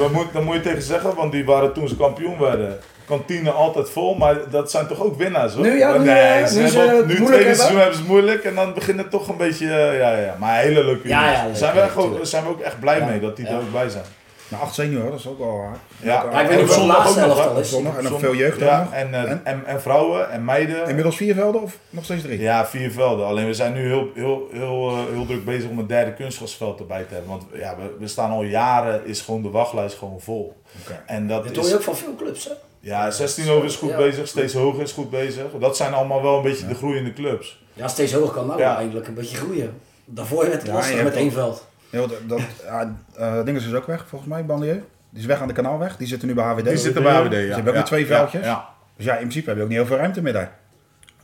[0.53, 2.79] moet moet je tegen zeggen, want die waren toen ze kampioen werden.
[3.07, 5.63] Kantine altijd vol, maar dat zijn toch ook winnaars hoor?
[5.65, 7.57] Nu, ja, nu, nee, ze nu ze hebben, nu moeilijk tweede hebben?
[7.57, 10.37] seizoen hebben ze het moeilijk en dan begint het toch een beetje, eh, ja, ja.
[10.39, 11.59] Maar hele leuke Ja, jongens.
[11.61, 13.05] ja, zijn, we ook, zijn we ook echt blij Ja.
[13.07, 13.51] mee dat die Ja.
[13.51, 14.05] er ook bij zijn.
[14.53, 15.79] Nou, acht senior, dat is ook wel hard.
[16.03, 17.71] Ja, Ja, ik weet niet of zondag ook nog, is.
[17.71, 18.93] Zondag en nog veel jeugd ja, ook nog.
[18.95, 19.41] en, eh, En?
[19.45, 20.89] en, en vrouwen en meiden.
[20.89, 22.41] Inmiddels vier velden of nog steeds drie?
[22.41, 23.27] Ja, vier velden.
[23.27, 26.81] Alleen we zijn nu heel, heel, heel, eh, heel druk bezig om een derde kunstgrasveld
[26.81, 27.31] erbij te hebben.
[27.31, 30.57] Want ja, we, we staan al jaren, is gewoon de wachtlijst gewoon vol.
[30.83, 31.03] Oké.
[31.07, 32.53] En dat Dat hoor je ook van veel clubs, hè?
[32.81, 33.97] ja, 16 over is goed Ja.
[33.97, 35.45] bezig, steeds hoger is goed bezig.
[35.61, 37.63] Dat zijn allemaal wel een beetje de groeiende clubs.
[37.73, 38.77] Ja, steeds hoger kan nou Ja.
[38.77, 39.81] eindelijk een beetje groeien.
[40.05, 41.67] Daarvoor werd het lastig met één veld.
[41.93, 44.83] Ja, dat, dat, ja, eh, ding is dus ook weg, volgens mij, Bandier.
[45.11, 45.97] Die is weg aan de kanaalweg.
[45.97, 46.65] Die zitten nu bij HWD.
[46.65, 47.39] Die zitten bij HWD, ja.
[47.41, 48.45] Ze hebben ook Ja, twee ja, veldjes.
[48.45, 50.53] Ja, Dus ja, in principe heb je ook niet heel veel ruimte meer daar.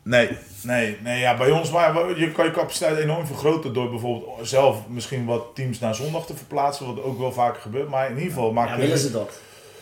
[0.02, 0.28] Nee,
[0.62, 4.76] nee, nee ja, bij ons maar je kan je capaciteit enorm vergroten door bijvoorbeeld zelf
[4.88, 7.88] misschien wat teams naar zondag te verplaatsen, wat ook wel vaker gebeurt.
[7.88, 9.30] Maar in ieder geval maakt Ja, willen ze dat?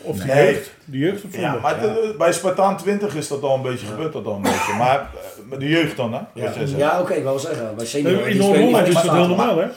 [0.01, 0.45] Of Nee.
[0.53, 0.71] jeugd.
[0.85, 1.61] Die jeugd op Ja, zondag.
[1.61, 4.73] maar het- bij Spartaan 20 is dat al een beetje gebeurd, dat al een beetje.
[4.77, 5.05] Maar eh,
[5.49, 6.19] met de jeugd dan, hè?
[6.33, 6.79] Ja, Wat jij zegt.
[6.79, 7.75] ja oké, ik wou zeggen.
[7.75, 9.67] Bij senior, in Noord-Holland niet is dat heel normaal, hè?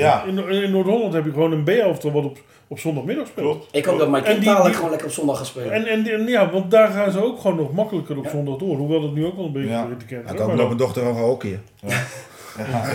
[0.00, 2.38] Ja, In, in Noord-Holland heb je gewoon een B-elftal wat op,
[2.68, 3.56] op zondagmiddag speelt.
[3.56, 3.68] klopt.
[3.76, 5.72] Ik hoop dat mijn kind die- dadelijk gewoon lekker op zondag gaat spelen.
[5.72, 8.76] En, en, en ja, want daar gaan ze ook gewoon nog makkelijker op zondag door.
[8.76, 9.86] Hoewel dat nu ook wel een beetje Ja.
[9.98, 10.32] te kennen is.
[10.32, 11.62] kan Maar ook mijn dat dochter wel gaan hockeyen.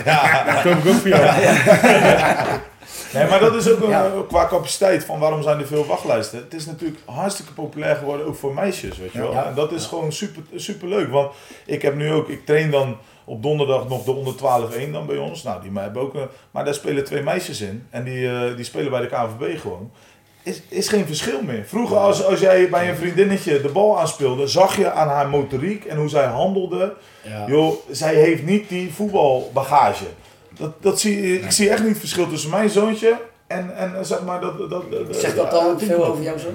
[0.04, 0.60] Ja.
[0.62, 1.24] koop ik ook voor jou.
[3.12, 4.04] Nee, maar dat is ook een, Ja.
[4.04, 6.38] eh, qua capaciteit van waarom zijn er veel wachtlijsten.
[6.38, 9.32] Het is natuurlijk hartstikke populair geworden, ook voor meisjes, weet je wel.
[9.32, 9.44] Ja.
[9.46, 11.10] En dat is gewoon super, super leuk.
[11.10, 11.32] Want
[11.66, 12.96] ik heb nu ook, ik train dan
[13.28, 15.42] op donderdag nog de onder 12-1 dan bij ons.
[15.42, 17.86] Nou, die hebben ook, een- maar daar spelen twee meisjes in.
[17.90, 19.90] En die, eh, die spelen bij de KNVB gewoon.
[20.42, 21.64] Is, is geen verschil meer.
[21.64, 25.84] Vroeger als, als jij bij een vriendinnetje de bal aanspeelde, zag je aan haar motoriek
[25.84, 26.94] en hoe zij handelde.
[27.22, 27.44] Ja.
[27.48, 30.04] Joh, zij heeft niet die voetbalbagage.
[30.58, 34.02] Dat, dat zie, ik zie echt niet het verschil tussen mijn zoontje en, en eh,
[34.02, 34.58] zeg maar dat...
[34.58, 36.48] dat, dat Zegt dat dan veel over jou zo?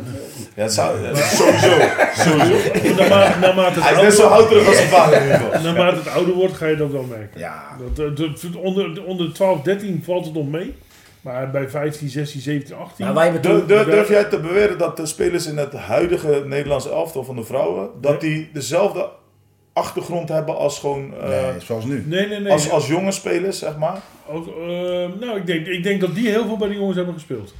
[0.55, 1.69] Ja, het zou, ja, sowieso.
[2.15, 2.55] sowieso.
[3.01, 5.27] Naarmate, naarmate, het Hij is net zo ouder, ouderig als zijn vader
[5.63, 7.39] naarmate het ouder wordt, ga je dat wel merken.
[7.39, 10.75] Ja, Dat, eh, dat- dat- onder, onder de 12, 13 valt het nog mee.
[11.21, 12.93] Maar bij 15, 16, 17, 18...
[13.05, 13.67] Nou, wij hebben Durf, toen...
[13.67, 17.43] durf, durf jij te beweren dat de spelers in het huidige Nederlandse elftal van de
[17.43, 19.10] vrouwen, dat die dezelfde
[19.73, 21.13] achtergrond hebben als gewoon...
[21.21, 22.03] eh, nee, zoals nu.
[22.07, 22.51] nee, nee, nee.
[22.51, 23.97] als, als jonge spelers, zeg maar?
[24.29, 24.53] Ook, eh,
[25.19, 27.53] nou, ik denk, ik denk dat die heel veel bij die jongens hebben gespeeld.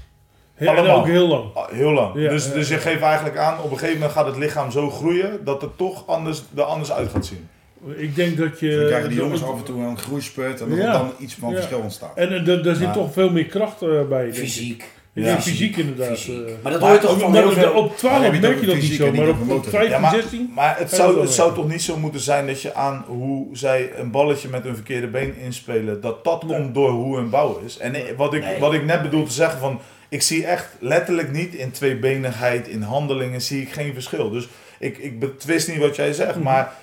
[0.54, 0.98] Heel, en Allemaal.
[0.98, 1.44] ook heel lang.
[1.54, 2.16] Ah, Heel lang.
[2.16, 2.80] Ja, dus, ja, dus je ja.
[2.80, 6.08] geeft eigenlijk aan, op een gegeven moment gaat het lichaam zo groeien, dat het toch
[6.08, 7.48] anders, er anders uit gaat zien.
[7.96, 8.76] Ik denk dat je...
[8.76, 10.86] Dan krijgen die dat- jongens af en toe een groeispurt en dat Ja.
[10.86, 11.56] er dan iets van Ja.
[11.56, 12.16] verschil ontstaat.
[12.18, 12.94] En eh, daar- daar zit Ja.
[12.94, 14.22] toch veel meer kracht eh, bij.
[14.24, 14.40] denk ik.
[14.40, 14.84] Fysiek.
[15.14, 15.42] Ja.
[15.42, 16.08] fysiek inderdaad.
[16.20, 16.48] Fysiek.
[16.48, 16.54] eh.
[16.64, 17.72] Maar dat hoor je toch van heel veel...
[17.72, 19.72] Op 12 heb je het merk je dat niet fysiek zo, maar op, op motor.
[19.72, 20.52] 15, Ja, maar, 16...
[20.56, 23.92] maar het zou, het zou toch niet zo moeten zijn dat je aan hoe zij
[23.96, 26.58] een balletje met hun verkeerde been inspelen, dat dat Nee.
[26.58, 27.78] komt door hoe hun bouw is.
[27.78, 28.60] En wat ik, Nee.
[28.60, 32.82] wat ik net bedoel te zeggen van, ik zie echt letterlijk niet in tweebenigheid, in
[32.82, 34.30] handelingen, zie ik geen verschil.
[34.30, 34.48] Dus
[34.80, 36.74] ik, ik betwist niet wat jij zegt, maar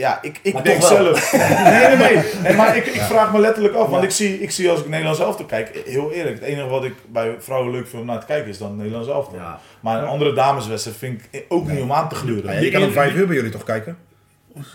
[0.00, 1.04] ja, ik, ik Maar denk toch wel.
[1.04, 1.32] zelf.
[1.32, 2.24] Nee, nee, nee.
[2.42, 4.88] nee maar ik, ik vraag me letterlijk af, want ik zie, ik zie als ik
[4.88, 8.20] Nederlands elftal kijk, heel eerlijk, het enige wat ik bij vrouwen leuk vind om naar
[8.20, 9.34] te kijken is dan Nederlands elftal.
[9.38, 9.60] Ja.
[9.80, 12.62] Maar een andere dameswedstrijd vind ik ook niet om aan te gluren.
[12.64, 13.96] Je kan om vijf uur bij jullie toch kijken?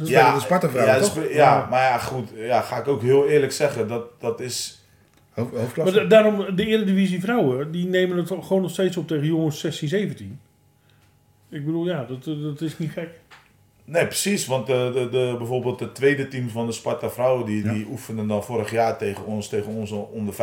[0.03, 1.09] Ja, de Sparta-vrouwen, ja, toch?
[1.11, 2.29] spe- ja, maar ja, goed.
[2.35, 3.87] Ja, ga ik ook heel eerlijk zeggen.
[3.87, 4.83] Dat, dat is...
[5.33, 5.93] Hoofd, Maar hoofdklasse.
[5.95, 9.87] da- daarom, de Eredivisie vrouwen, die nemen het gewoon nog steeds op tegen jongens 16,
[9.87, 10.39] 17.
[11.49, 13.09] Ik bedoel, ja, dat, dat is niet gek.
[13.85, 14.45] Nee, precies.
[14.45, 17.45] Want de, de, de, bijvoorbeeld het tweede team van de Sparta Vrouwen...
[17.45, 20.37] die, die oefenden dan vorig jaar tegen ons, tegen ons onder 15-1.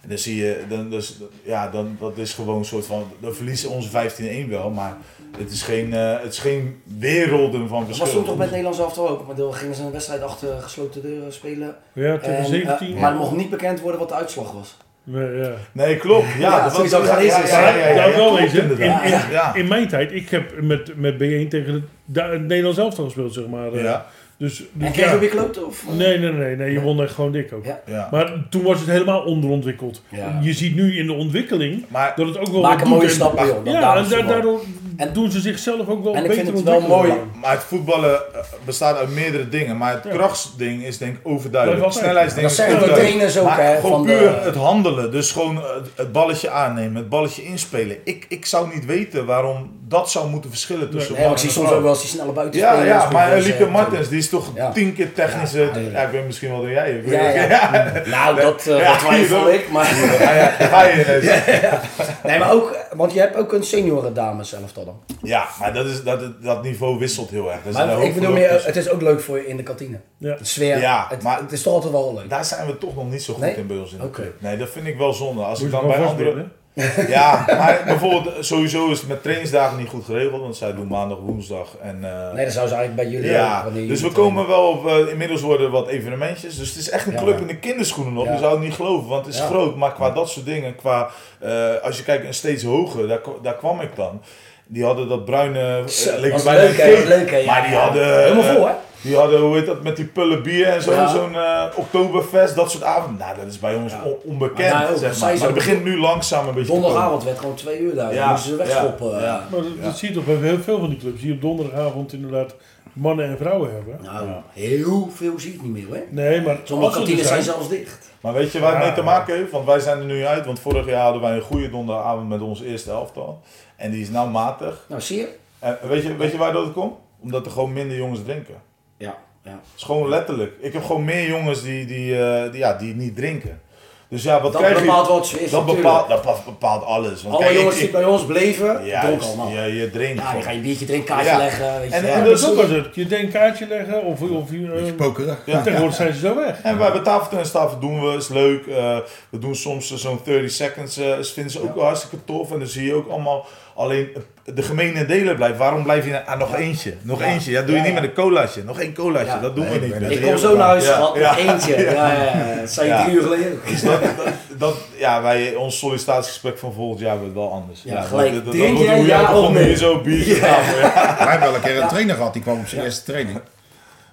[0.00, 0.64] En dan zie je...
[0.68, 3.04] Dan, dus, ja, dan, dat is gewoon een soort van...
[3.20, 4.10] Dan verliezen onze
[4.46, 4.96] 15-1 wel, maar...
[5.38, 8.06] Het is geen, eh, het is geen werelden van verschil.
[8.06, 9.26] toen toch met Nederlands elftal ook.
[9.26, 11.76] Maar dan gingen ze een wedstrijd achter gesloten deuren spelen.
[11.92, 12.94] Ja, tegen En, eh, 17.
[12.94, 14.76] maar het mocht niet bekend worden wat de uitslag was.
[15.08, 15.50] Nee, ja.
[15.72, 16.26] Nee, klopt.
[16.38, 17.50] Ja, Ja, dat zoiets ook ja, ja, is.
[17.50, 18.54] ja, ja, ja, ja, wel klopt eens.
[18.54, 19.54] In- Ja, ja.
[19.54, 23.72] In mijn tijd, ik heb met, met B1 tegen het, Nederlands elftal gespeeld, zeg maar.
[23.72, 23.82] eh.
[23.82, 24.06] Ja,
[24.38, 25.12] Dus, En dus kreeg ja.
[25.12, 25.66] je weer kloten?
[25.66, 25.84] Of?
[25.96, 27.64] Nee, nee, nee, nee, je won echt gewoon dik ook.
[27.64, 27.80] Ja.
[27.86, 28.08] ja.
[28.10, 30.02] Maar toen was het helemaal onderontwikkeld.
[30.08, 30.38] Ja.
[30.42, 33.10] Je ziet nu in de ontwikkeling Maar dat het ook wel Maak een mooie en-
[33.10, 33.64] stappen, joh.
[33.64, 34.60] Ja, en daardoor
[34.96, 37.08] En- doen ze zichzelf ook wel En ik beter vind het wel ontwikkelen.
[37.16, 37.28] mooi.
[37.40, 39.76] Maar het voetballen eh, bestaat uit meerdere dingen.
[39.76, 40.10] Maar het Ja.
[40.10, 41.84] krachtsding is denk ik overduidelijk.
[41.84, 42.98] Het snelheidsding Dat is overduidelijk.
[43.02, 45.10] trainers ook, Maar hè, gewoon van puur de- het handelen.
[45.10, 47.96] Dus gewoon eh, het balletje aannemen, het balletje inspelen.
[48.04, 51.48] Ik, ik zou niet weten waarom dat zou moeten verschillen tussen Nee, maar ik zie
[51.48, 52.86] en soms ook wel eens die snelle Ja, buitenspelers.
[52.86, 54.70] ja, maar Lieke eh, Martens, die is toch Ja.
[54.72, 55.58] tien keer technische...
[55.60, 56.00] Ja, Ja, ja.
[56.02, 56.90] ik weet misschien wel dan jij.
[56.90, 57.92] Ik Ja, ja.
[58.06, 59.70] Nou, dat, eh Ja, dat twijfel ik.
[59.70, 61.42] Maar, Ja, ja, ga je ineens.
[62.26, 65.00] nee, maar ook, want je hebt ook een senioren dames elftal dan.
[65.22, 67.66] Ja, maar dat, is, dat, dat niveau wisselt heel erg.
[67.66, 70.00] Er zijn Maar ik bedoel meer, het is ook leuk voor je in de kantine.
[70.18, 70.34] Ja.
[70.36, 72.30] De sfeer, Ja, het, maar- het is toch altijd wel leuk.
[72.30, 73.54] Daar zijn we toch nog niet zo goed Nee?
[73.56, 74.20] in bij ons in de Oké.
[74.20, 74.40] club.
[74.40, 75.42] Nee, dat vind ik wel zonde.
[75.42, 76.48] Als Moet ik dan bij vastbinden, andere...
[77.08, 80.40] Ja, maar bijvoorbeeld sowieso is het met trainingsdagen niet goed geregeld.
[80.40, 82.04] Want zij doen maandag, woensdag en...
[82.04, 84.86] eh, Nee, dat zou ze eigenlijk bij jullie ja, ook, dus we komen wel op,
[84.86, 86.56] eh, inmiddels worden er wat evenementjes.
[86.56, 87.22] Dus het is echt een Ja.
[87.22, 88.24] club in de kinderschoenen nog.
[88.24, 88.32] Ja.
[88.32, 89.46] Je zou het niet geloven, want het is Ja.
[89.46, 89.76] groot.
[89.76, 93.56] Maar qua dat soort dingen, qua, eh, als je kijkt een steeds hoger, daar, daar
[93.56, 94.22] kwam ik dan.
[94.68, 97.78] Die hadden dat bruine, Zo, leek was bijna leuk, hè, leuk, ja, Maar die ja.
[97.80, 98.22] hadden...
[98.22, 98.74] Helemaal vol, eh, hè?
[99.00, 101.08] Die hadden, hoe heet dat, met die pullen bier en zo, Ja.
[101.08, 103.18] zo'n eh Oktoberfest, dat soort avonden.
[103.26, 105.34] Nou, dat is bij ons on- onbekend, Maar nou, ook, zeg maar.
[105.34, 106.72] Maar het begint nu langzaam een beetje.
[106.72, 108.14] Donderdagavond werd gewoon twee uur daar.
[108.14, 109.10] Ja, Dan moesten ze wegschoppen.
[109.10, 109.46] ja, ja.
[109.50, 111.20] Maar dat, dat zie je toch bij heel veel van die clubs.
[111.22, 112.54] Die op donderdagavond inderdaad
[112.92, 113.98] mannen en vrouwen hebben.
[114.02, 116.02] Nou, heel veel zie ik niet meer, hè?
[116.10, 118.05] Nee, maar Sommige kantines zijn zijn, zelfs dicht.
[118.20, 119.50] Maar weet je waar het mee te maken heeft?
[119.50, 120.46] Want wij zijn er nu uit.
[120.46, 123.40] Want vorig jaar hadden wij een goede donderdagavond met ons eerste elftal.
[123.76, 124.84] En die is nou matig.
[124.88, 125.36] Nou, zie je?
[125.58, 126.94] En weet je, weet je waar dat komt?
[127.20, 128.54] Omdat er gewoon minder jongens drinken.
[128.96, 129.50] Ja, ja.
[129.50, 130.52] Het is gewoon letterlijk.
[130.60, 133.60] Ik heb gewoon meer jongens die, die, eh, die, ja, die niet drinken.
[134.08, 135.12] Dus ja, wat Dat krijg bepaalt je?
[135.12, 137.22] wat ze is Dat bepaalt, dat bepaalt- alles.
[137.22, 139.48] Want Alle kijk, jongens ik- die bij ons bleven, ja, dronken dus- allemaal.
[139.52, 140.22] ja, je drinkt.
[140.22, 141.36] Ja, dan ga je een biertje drinken, kaartje Ja.
[141.38, 142.24] leggen, weet je En- wel.
[142.24, 142.94] dat is- was het.
[142.94, 145.38] Je denkt een kaartje leggen of, of je, pokeren.
[145.46, 145.62] Ja.
[145.62, 146.60] tegenwoordig zijn ze zo weg.
[146.62, 148.66] En wij bij tafeltennistafen doen we, is leuk.
[148.66, 148.98] Eh,
[149.30, 152.52] we doen soms zo'n 30 seconds, eh vinden ze ook wel hartstikke tof.
[152.52, 154.08] En dan zie je ook allemaal alleen
[154.54, 155.58] de gemene delen blijven.
[155.58, 156.94] Waarom blijf je aan nog eentje?
[157.02, 157.26] Nog Ja.
[157.26, 157.50] eentje.
[157.50, 158.64] Ja, doe je Ja, niet met een colaatje.
[158.64, 159.38] Nog één colaatje, Ja.
[159.40, 160.10] dat doen Nee, we niet.
[160.10, 161.30] Ik kom zo naar huis, Ja, schat, ja.
[161.30, 161.76] nog eentje.
[161.82, 162.54] Ja, ja, ja.
[162.60, 163.02] Dat zei je Ja.
[163.04, 163.66] drie uur geleden ook.
[163.68, 164.26] Dus dat, dat,
[164.58, 167.82] dat- ja, wij, ons sollicitatiegesprek van volgend jaar wordt wel anders.
[167.82, 168.34] Ja, gelijk.
[168.34, 169.02] Dat, dat, Drink dat, jij?
[169.04, 169.64] Ja begon of nee?
[169.64, 170.40] hier zo biertje Ja.
[170.40, 170.92] tafel, ja.
[171.18, 173.40] Wij hebben wel een keer een trainer gehad, die kwam op zijn eerste training.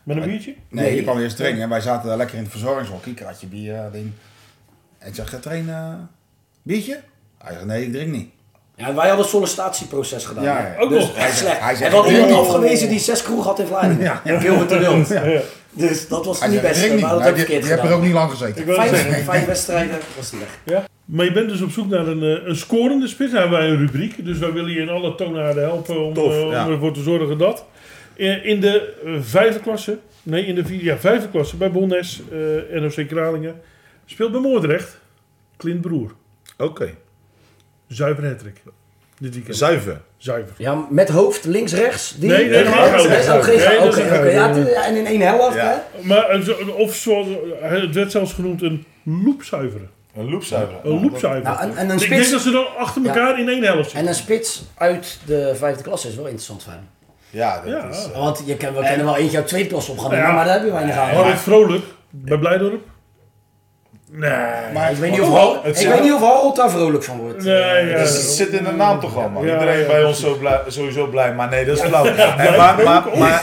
[0.03, 0.55] Met een biertje?
[0.69, 3.75] Nee, die kwam eerst training en wij zaten daar lekker in het verzorgingshokje, kratje bier,
[3.75, 4.11] eh, ding.
[4.99, 6.09] En ik zeg, ga trainen,
[6.61, 6.99] biertje?
[7.43, 8.29] Hij zegt, nee, ik drink niet.
[8.75, 10.43] Ja, wij hadden een sollicitatieproces gedaan.
[10.43, 10.75] Ja, ja.
[10.79, 11.15] Ook Dus nog.
[11.15, 11.59] echt slecht.
[11.59, 14.03] hij en we hadden iemand afgewezen die zes kroeg had in Vlaardingen.
[14.03, 14.37] Ja, ja.
[14.37, 15.07] Heel te wild.
[15.07, 15.41] Ja.
[15.71, 16.93] Dus dat was Hij niet best.
[16.93, 17.03] niet.
[17.03, 18.65] ook die, verkeerd die heeft er ook niet lang gezeten.
[18.65, 20.59] Vijf, vijf wedstrijden was die weg.
[20.63, 20.85] Ja.
[21.05, 23.31] Maar je bent dus op zoek naar een, eh, een scorende spits.
[23.31, 24.25] Daar hebben wij een rubriek.
[24.25, 26.67] Dus wij willen je in alle toonaarden helpen om, Tof, eh, om ja.
[26.67, 27.65] ervoor te zorgen dat.
[28.15, 32.21] In, de eh, vijfde klasse, nee in de vier, ja, vijfde klasse bij Bonnes,
[32.71, 33.61] eh NOC Kralingen,
[34.05, 34.97] speelt bij Moordrecht.
[35.57, 36.11] Clint Broer.
[36.57, 36.93] Oké,
[37.95, 38.61] Zuiver hattrick.
[39.19, 39.55] Dit weekend.
[39.57, 40.01] zuiver.
[40.17, 40.53] Zuiver.
[40.57, 42.15] Ja, met hoofd links, rechts.
[42.17, 42.63] Die, Nee, nee.
[42.63, 42.73] Nee,
[44.75, 45.83] en in één helft, Ja.
[45.91, 46.05] hè?
[46.07, 47.27] Maar zo- of zoals,
[47.61, 49.89] het werd zelfs genoemd een loopzuiveren.
[50.15, 50.75] Een loopzuiver.
[50.83, 51.43] Een loopzuiver.
[51.43, 53.07] Nou, en, en een Ik denk spits, dat ze dan achter Ja.
[53.07, 56.71] elkaar in één helft en een spits uit de vijfde klasse is wel interessant voor
[56.73, 56.81] hem.
[57.29, 57.89] Ja, dat Ja.
[57.89, 58.07] is...
[58.13, 60.31] eh, Want je kan, we kennen wel eentje uit tweede klasse opgaan, Ja.
[60.31, 61.09] maar daar heb je weinig aan.
[61.09, 62.81] Harold Vrolijk bij Blijdorp.
[64.15, 64.31] Nee.
[64.73, 67.03] Maar Ik weet niet of Oh, Harold, het ik weet niet of Harold daar vrolijk
[67.03, 67.43] van wordt.
[67.43, 67.97] Nee, ja.
[67.97, 69.45] Dus het zit in de naam toch al, man.
[69.45, 72.03] Ja, Iedereen ja, bij ons zo blij, sowieso blij, maar nee, dat is flauw.
[72.03, 72.15] Nee,
[72.57, 73.41] maar maar, maar,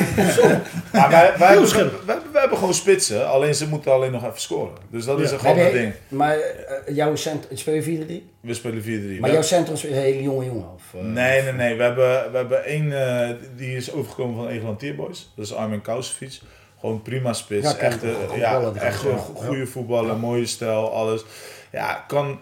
[0.93, 2.03] maar wij, wij, hebben, scherp.
[2.07, 4.73] wij, wij hebben gewoon spitsen, alleen ze moeten alleen nog even scoren.
[4.91, 5.93] Dus dat is een je- ding.
[6.09, 8.13] Maar eh, jouw centrum, speel je 4-3?
[8.41, 8.83] We spelen
[9.17, 9.21] 4-3.
[9.21, 10.69] Maar jouw centrum is een hele jonge jongen?
[10.75, 11.01] Of, eh?
[11.07, 11.77] Nee, nee, nee.
[11.77, 15.33] We hebben, we hebben één eh, die is overgekomen van Egeland Tierboys.
[15.37, 16.43] Dat is Armin Kousefiets.
[16.81, 17.71] Gewoon prima spits.
[17.71, 21.25] Ja, echt Goed ja, echt goede voetballer, mooie stijl, alles.
[21.73, 22.39] Ja, kan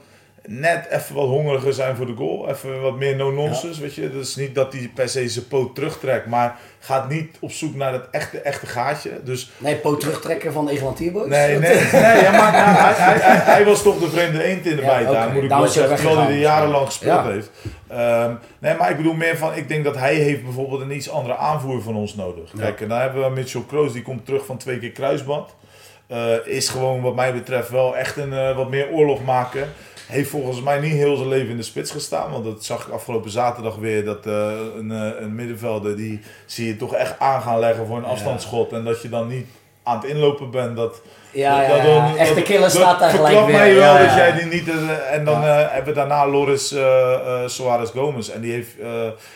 [0.51, 2.49] net even wat hongeriger zijn voor de goal.
[2.51, 4.13] Even wat meer no-nonsense, weet je.
[4.13, 7.75] Dat is niet dat hij per se zijn poot terugtrekt, maar gaat niet op zoek
[7.75, 9.11] naar het echte, echte gaatje.
[9.25, 11.29] Dus Nee, poot terugtrekken van Egeland Tierboys?
[11.29, 14.67] Nee, nee, nee ja, maar nou, hij, hij, hij, hij was toch de vreemde eend
[14.67, 17.31] in de Ja, bijt, daar moet ik wel zeggen, terwijl hij er jarenlang gespeeld Ja.
[17.31, 17.51] heeft.
[17.89, 21.11] Ehm, nee, maar ik bedoel meer van, ik denk dat hij heeft bijvoorbeeld een iets
[21.11, 22.51] andere aanvoer van ons nodig.
[22.59, 25.55] Kijk, en dan hebben we Mitchell Kroos, die komt terug van twee keer kruisband.
[26.07, 29.69] Eh, is gewoon wat mij betreft wel echt een eh, wat meer oorlog maken.
[30.09, 32.31] Heeft volgens mij niet heel zijn leven in de spits gestaan.
[32.31, 34.05] Want dat zag ik afgelopen zaterdag weer.
[34.05, 37.97] Dat eh, een, eh, een middenvelder die zie je toch echt aan gaan leggen voor
[37.97, 38.73] een afstandsschot.
[38.73, 39.47] En dat je dan niet
[39.83, 40.77] aan het inlopen bent.
[40.77, 41.01] Dat,
[41.33, 42.09] Ja, ja, dat- ja.
[42.09, 43.57] dat- Echte dat- killer dat staat daar gelijk weer.
[43.57, 44.17] mij wel Ja, dat ja.
[44.17, 44.69] jij die niet...
[44.69, 48.29] eh, en dan hebben we daarna Loris eh eh, Soares Gomez.
[48.29, 48.75] En die heeft...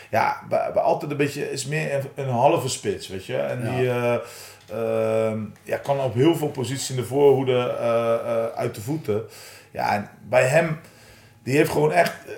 [0.09, 1.51] ja, bij, bij altijd een beetje...
[1.51, 3.35] Is meer een, een halve spits, weet je.
[3.37, 3.89] En die...
[3.89, 4.13] eh,
[4.71, 7.75] ehm, ja, kan op heel veel posities in de voorhoede
[8.55, 9.23] uit de voeten.
[9.73, 10.79] Ja, en bij hem...
[11.43, 12.13] Die heeft gewoon echt...
[12.27, 12.33] eh,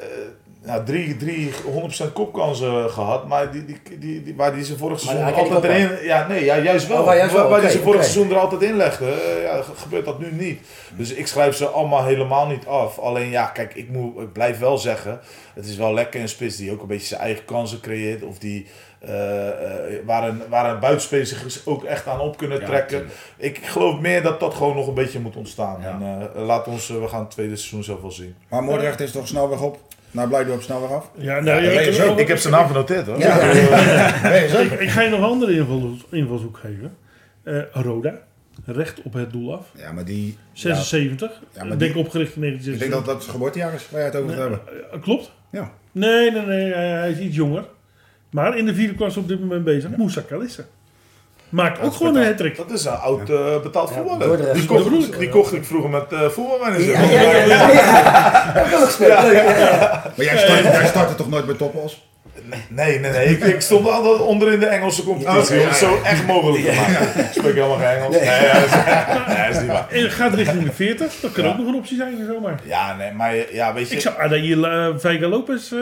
[0.64, 1.52] nou, drie, drie
[2.08, 6.06] 100% kopkansen gehad, maar die, die, die, die, waar die ze vorig seizoen altijd erin...
[6.06, 7.00] Ja, nee, ja, juist wel.
[7.00, 9.06] Oh, waar juist wel, waar waar die ze vorig seizoen er altijd in legde.
[9.12, 10.60] eh, ja, ge- gebeurt dat nu niet.
[10.98, 13.00] Dus ik schrijf ze allemaal helemaal niet af.
[13.00, 15.20] Alleen ja, kijk, ik, moet, ik blijf wel zeggen,
[15.54, 18.24] het is wel lekker een spits die ook een beetje zijn eigen kansen creëert.
[18.24, 18.68] Of die,
[20.06, 23.06] waar, een, waar een buitenspeler zich ook echt aan op kunnen trekken.
[23.38, 25.82] Ik geloof meer dat dat gewoon nog een beetje moet ontstaan.
[25.82, 25.88] Ja.
[25.90, 28.36] En eh, laat ons, eh, we gaan het tweede seizoen zelf wel zien.
[28.50, 29.80] Maar Moordrecht is toch snelweg op?
[30.12, 31.10] Naar Blijdorp snelweg af?
[31.16, 31.80] Ja, nou, ja.
[32.18, 33.20] Ik heb zijn naam genoteerd hoor.
[33.20, 33.38] Ja.
[34.30, 36.98] Nee, Ik, ik ga je nog een andere inval, invalshoek geven.
[37.44, 38.14] Eh, Roda.
[38.66, 39.66] Recht op het doel af.
[39.78, 40.38] Ja, maar die...
[40.54, 41.32] 76.
[41.54, 42.90] Ja, maar ik denk die- opgericht in Ik denk 1976.
[42.90, 44.60] dat dat het geboortejaar is waar je het over gaat hebben.
[44.92, 45.32] Eh, klopt.
[45.52, 45.72] Ja.
[45.92, 46.74] Nee, nee, nee.
[46.74, 47.64] Hij is iets jonger.
[48.36, 49.90] Maar in de vierde klas op dit moment bezig.
[49.98, 50.64] Moussa Kalissa.
[51.50, 54.54] Maakt ook gewoon een hat Dat is een oud eh, betaald Ja, voetballer.
[54.54, 56.92] Die, kocht, die kocht ik vroeger met eh voetbalmanager.
[56.92, 57.46] Ja, ja, ja.
[57.46, 58.66] ja, ja.
[58.66, 60.04] Ik ja, ja.
[60.16, 62.08] Maar jij startte, jij startte toch nooit bij Topos?
[62.68, 63.26] Nee, nee, nee.
[63.26, 65.56] Ik, ik stond altijd onder in de Engelse competitie.
[65.56, 67.20] Ja, om het zo echt mogelijk te maken.
[67.26, 68.16] Ik spreek helemaal geen Engels.
[68.16, 68.72] Nee, ja, dat, is,
[69.28, 69.88] nee, dat is niet waar.
[69.90, 71.14] En het gaat richting de 40.
[71.22, 71.50] Dat kan Ja.
[71.50, 72.60] ook nog een optie zijn, zomaar.
[72.64, 73.96] Ja, nee, maar ja, weet je...
[73.96, 75.80] Ik zou uh, Veiga Lopez eh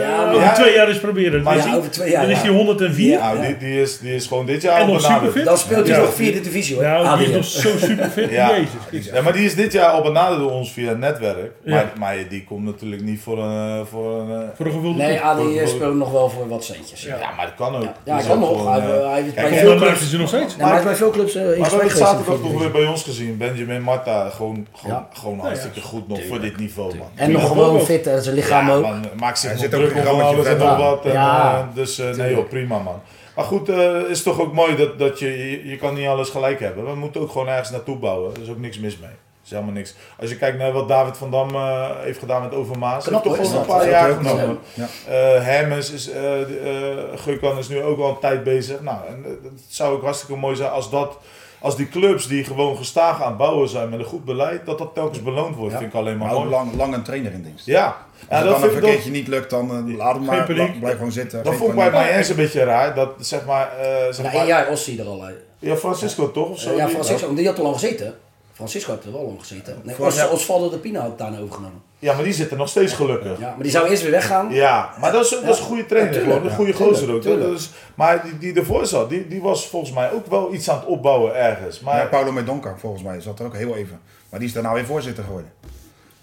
[0.00, 1.42] Ja, maar- over Ja, twee jaar eens proberen.
[1.42, 2.22] maar Dan is Ja, hij- over twee jaar.
[2.22, 3.10] dan is hij 104.
[3.10, 3.32] Ja.
[3.32, 5.18] Nou, die, die, is, die is gewoon dit jaar En nog benaderd.
[5.20, 5.44] superfit.
[5.44, 6.02] Dan speelt hij Ja.
[6.02, 6.84] nog vierde divisie hoor.
[6.84, 8.30] Ja, die is nog zo super fit.
[8.40, 8.50] Ja.
[8.90, 9.12] Jezus.
[9.12, 11.50] Ja, maar die is dit jaar al benaderd door ons via het netwerk.
[11.64, 11.74] Ja.
[11.74, 13.78] Maar, maar die komt natuurlijk niet voor een...
[13.80, 15.24] eh, Voor een Voor een gevulde Nee, kop.
[15.24, 15.58] Adi
[15.98, 17.02] nog wel voor wat centjes.
[17.02, 17.88] Ja, ja, maar dat kan ook.
[18.04, 18.58] ja, is kan ook nog.
[18.58, 20.10] gewoon, Hij, eh, hij heeft kijk, bij en veel clubs...
[20.10, 20.56] ze nog steeds.
[20.56, 23.02] Maar bij veel clubs eh, in Maar we hebben het zaterdag toch weer bij ons
[23.02, 23.36] gezien.
[23.36, 25.08] Benjamin Marta, gewoon, gewoon, Ja.
[25.12, 27.08] gewoon hartstikke goed nog voor dit niveau, man.
[27.14, 28.86] En nog gewoon fit, hè, zijn lichaam ook.
[29.18, 31.04] maakt zich Hij nog zit ook druk rammetje alles en nog wat.
[31.04, 31.58] En, Ja.
[31.58, 33.00] eh, dus eh, nee joh, prima man.
[33.36, 36.28] Maar goed, eh is toch ook mooi dat, dat je, je, je kan niet alles
[36.28, 36.84] gelijk hebben.
[36.84, 38.34] We moeten ook gewoon ergens naartoe bouwen.
[38.34, 39.10] Er is ook niks mis mee.
[39.50, 39.94] Is helemaal niks.
[40.20, 43.04] Als je kijkt naar wat David van Dam eh, heeft gedaan met Overmaas.
[43.04, 44.58] Knap, heeft toch is een paar jaar genomen.
[44.74, 44.86] Ja.
[45.08, 48.80] Eh Hermes is, eh uh, Geukan is nu ook al een tijd bezig.
[48.80, 51.18] Nou, en, het zou ook hartstikke mooi zijn als dat,
[51.58, 54.78] als die clubs die gewoon gestaag aan het bouwen zijn met een goed beleid, dat
[54.78, 55.72] dat telkens beloond wordt.
[55.72, 55.78] Ja.
[55.78, 56.54] Vind ik alleen maar Maar ook mooi.
[56.54, 57.66] lang, lang een trainer in dienst.
[57.66, 57.94] Ja, Als
[58.28, 60.46] ja het dat dan vind een keertje niet lukt, dan laat hem maar.
[60.46, 60.80] paniek.
[60.80, 61.42] Blijf gewoon zitten.
[61.44, 62.94] dat vond ik bij mij eens een beetje raar.
[62.94, 65.36] Dat zeg maar, eh, zeg jaar hij er al uit.
[65.58, 66.48] ja, Francisco toch?
[66.48, 66.76] Of zo?
[66.76, 68.14] Ja, Die- Francisco, want die had er lang gezeten.
[68.60, 69.76] Francisco heeft er wel lang gezeten.
[69.82, 71.82] Nee, Os, jaar- Osvaldo de Pina had daarna overgenomen.
[71.98, 73.38] Ja, maar die zit er nog steeds gelukkig.
[73.38, 74.50] Ja, maar die zou eerst weer weggaan.
[74.52, 76.72] Ja, maar dat is, dat is een goede trainer, Ja, tuurlijk, gewoon, een ja.
[76.72, 77.22] goede gozer ook.
[77.22, 80.54] Tuurlijk, Dat is, maar die, die ervoor zat, die, die was volgens mij ook wel
[80.54, 81.80] iets aan het opbouwen ergens.
[81.80, 84.00] Maar Ja, Paulo Medonca volgens mij zat er ook heel even.
[84.30, 85.52] Maar die is daar nou weer voorzitter geworden.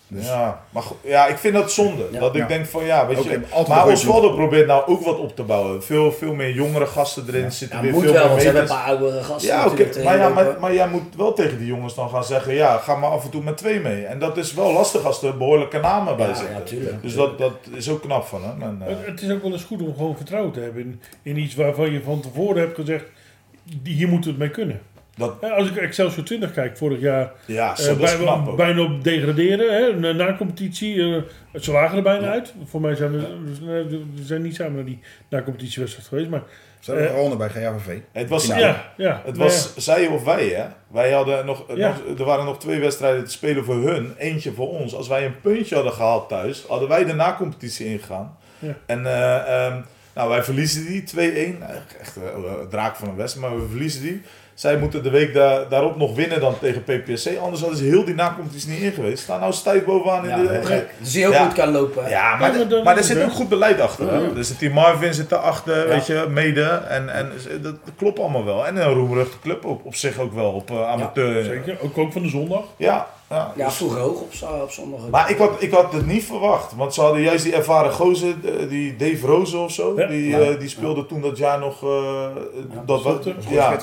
[0.10, 2.08] Dus Ja, maar ja, ik vind dat zonde.
[2.12, 2.20] Ja.
[2.20, 2.48] dat ik Ja.
[2.48, 3.40] denk van ja, weet je.
[3.68, 5.84] Maar Osvaldo probeert nou ook wat op te bouwen.
[5.84, 7.78] Veel, veel meer jongere gasten erin zitten.
[7.78, 9.50] Ja, weer moet veel wel, meer want ze hebben een paar oudere gasten.
[9.50, 9.78] Ja, oké.
[9.84, 12.96] natuurlijk Maar, ja, maar, jij moet wel tegen die jongens dan gaan zeggen: ja, ga
[12.96, 14.06] maar af en toe met twee mee.
[14.06, 16.56] En dat is wel lastig als er behoorlijke namen bij Ja, zitten.
[16.56, 17.02] ja, tuurlijk.
[17.02, 18.62] dus dat, dat is ook knap van hem.
[18.62, 21.02] En, eh, Het- Het is ook wel eens goed om gewoon vertrouwen te hebben in,
[21.22, 23.06] in iets waarvan je van tevoren hebt gezegd,
[23.82, 24.82] die- hier moeten we het mee kunnen.
[25.18, 28.48] Dat, Als ik Excelsior 20 kijk, vorig jaar ja, eh, zo, dat is bij- knap
[28.48, 28.58] ook.
[28.58, 31.02] bijna op degraderen, hè, na, na competitie.
[31.16, 32.54] eh, ze lagen er bijna uit.
[32.66, 33.28] Voor mij zijn we,
[33.88, 35.00] we zijn niet samen naar die
[35.30, 36.30] na competitiewedstrijd geweest.
[36.30, 36.44] Maar
[36.80, 37.98] ze hebben Eh, gewonnen bij GAVV.
[38.12, 38.58] Het was, Ja.
[38.58, 39.22] ja, ja.
[39.26, 40.66] Het was zij of wij, hè?
[40.92, 41.88] Wij hadden nog, Ja.
[42.08, 44.96] nog, er waren nog twee wedstrijden te spelen voor hun, eentje voor ons.
[44.96, 48.38] Als wij een puntje hadden gehaald thuis, hadden wij de na-competitie ingegaan.
[48.60, 48.74] Ja.
[48.86, 49.82] En eh, ehm,
[50.16, 51.62] nou, wij verliezen die 2-1.
[52.00, 54.22] Echt een eh, draak van een wedstrijd, maar we verliezen die.
[54.58, 57.30] Zij moeten de week daar, daarop nog winnen dan tegen PPSC.
[57.42, 59.24] Anders hadden ze heel die na-competitie niet in geweest.
[59.24, 60.44] Staan nou stijf bovenaan in Ja, de...
[60.70, 60.84] ja.
[61.00, 61.44] Dus Ja.
[61.46, 62.10] goed kan lopen.
[62.10, 64.10] Ja, maar, Ja, maar de- dan- maar er zit ook goed beleid achter.
[64.14, 64.18] Hè?
[64.18, 64.30] Ja.
[64.38, 65.86] Er zit die Marvin zit erachter, Ja.
[65.88, 66.64] weet je, mede.
[66.64, 68.68] En, en dat, klopt allemaal wel.
[68.68, 71.44] En een roemruchte club op, op zich ook wel, op eh, amateur.
[71.44, 72.64] Zeker, ook, ook van de zondag.
[72.78, 73.52] Ja, ja.
[73.56, 75.00] Ja, Dus- vroeger hoog op, op zondag.
[75.00, 75.10] ook.
[75.10, 76.76] maar ik had, ik had het niet verwacht.
[76.76, 78.34] Want ze hadden juist die ervaren gozer,
[78.70, 79.94] die Dave Rozen of zo.
[79.98, 80.08] Ja.
[80.08, 80.40] Die, Ja.
[80.40, 81.84] eh, die speelde toen dat jaar nog...
[81.84, 82.26] eh,
[82.86, 83.16] dat was,
[83.50, 83.78] ja.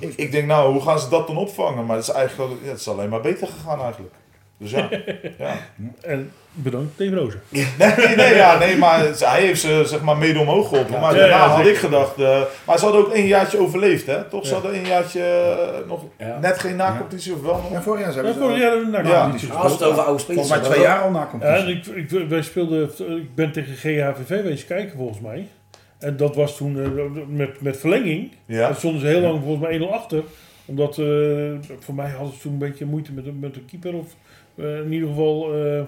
[0.00, 1.86] Een Ik denk nou, hoe gaan ze dat dan opvangen?
[1.86, 4.14] Maar het is eigenlijk ja, het is alleen maar beter gegaan eigenlijk.
[4.58, 4.88] Dus ja.
[5.38, 5.54] ja.
[6.00, 7.40] En bedankt, Dave Rozen.
[7.50, 10.92] Nee, nee, ja, nee, maar hij heeft ze zeg maar mede omhoog geholpen.
[10.94, 11.00] Ja.
[11.00, 11.72] maar Ja, daarna ja, had zeker.
[11.72, 14.24] ik gedacht, eh, maar ze hadden ook één jaartje overleefd, hè?
[14.24, 14.46] Toch?
[14.46, 16.38] Ze hadden één jaartje eh, nog Ja.
[16.40, 17.70] net geen na-competitie of wel nog?
[17.70, 19.12] Ja, vorig jaar zijn Ja, we vorig jaar hebben we een Ja.
[19.12, 21.94] na-competitie Als het over oude spelers Volgens mij twee jaar al na Ja, competitie.
[21.94, 25.48] en ik, ik, wij speelden, ik ben tegen GHVV wezen kijken volgens mij.
[25.98, 28.32] En dat was toen eh, met, met verlenging.
[28.46, 28.58] Ja.
[28.66, 30.22] Daar stonden ze heel lang volgens mij 1-0 achter.
[30.64, 33.94] Omdat, eh, voor mij hadden ze toen een beetje moeite met, de- met de keeper.
[33.94, 34.14] Of
[34.54, 35.82] eh, in ieder geval, eh,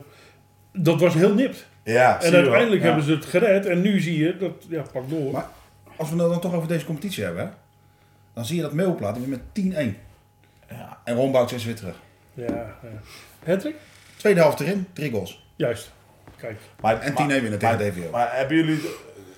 [0.73, 1.66] dat was heel nipt.
[1.85, 2.40] Ja, zie En je wel.
[2.40, 2.87] uiteindelijk Ja.
[2.87, 3.66] hebben ze het gered.
[3.66, 5.33] En nu zie je dat, ja, pak door.
[5.33, 5.49] Maar-
[5.97, 7.49] Als we het dan toch over deze competitie hebben, hè,
[8.35, 9.97] dan zie je dat Meelplaat wint met 10-1.
[10.71, 10.99] Ja.
[11.05, 11.94] En Rombout is weer terug.
[12.35, 12.77] ja, ja.
[13.44, 13.75] Hattrick?
[14.16, 15.47] Tweede helft erin, drie goals.
[15.57, 15.92] Juist.
[16.37, 16.59] Kijk.
[16.81, 18.11] Maar, En maar- 10-1 winnen tegen maar, DVO.
[18.11, 18.81] maar hebben jullie...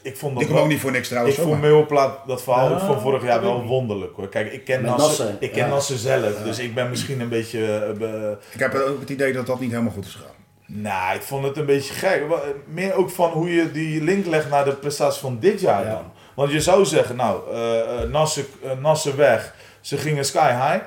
[0.02, 1.36] Ik vond dat Die kwam wel- ook niet voor niks Ik trouwens.
[1.36, 3.66] vond hoor, Meelplaat dat verhaal van vorig jaar wel ik.
[3.66, 4.28] wonderlijk hoor.
[4.28, 5.68] Kijk, ik ken Nasser, ik ken ja.
[5.68, 7.74] Nasser zelf, dus ik ben misschien een beetje...
[7.92, 10.34] eh, be- Ik heb ook het idee dat dat niet helemaal goed is gegaan.
[10.66, 12.22] Nou, ik vond het een beetje gek.
[12.66, 15.90] Meer ook van hoe je die link legt naar de prestatie van dit jaar Ja.
[15.90, 16.12] dan.
[16.34, 19.54] Want je zou zeggen, nou, eh eh, eh, Nasser weg.
[19.80, 20.84] Ze gingen sky high.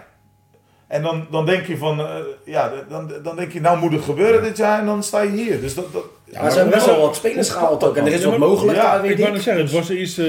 [0.87, 2.05] En dan, dan denk je van, eh,
[2.45, 5.29] ja, dan, dan denk je, nou moet het gebeuren dit jaar en dan sta je
[5.29, 5.61] hier.
[5.61, 7.97] Dus dat, dat, Maar er zijn best wel wat spelers gehaald ook.
[7.97, 9.33] En er is wat mogelijk ja, Ik weet wou ik.
[9.33, 10.25] net zeggen, het was eerst eh,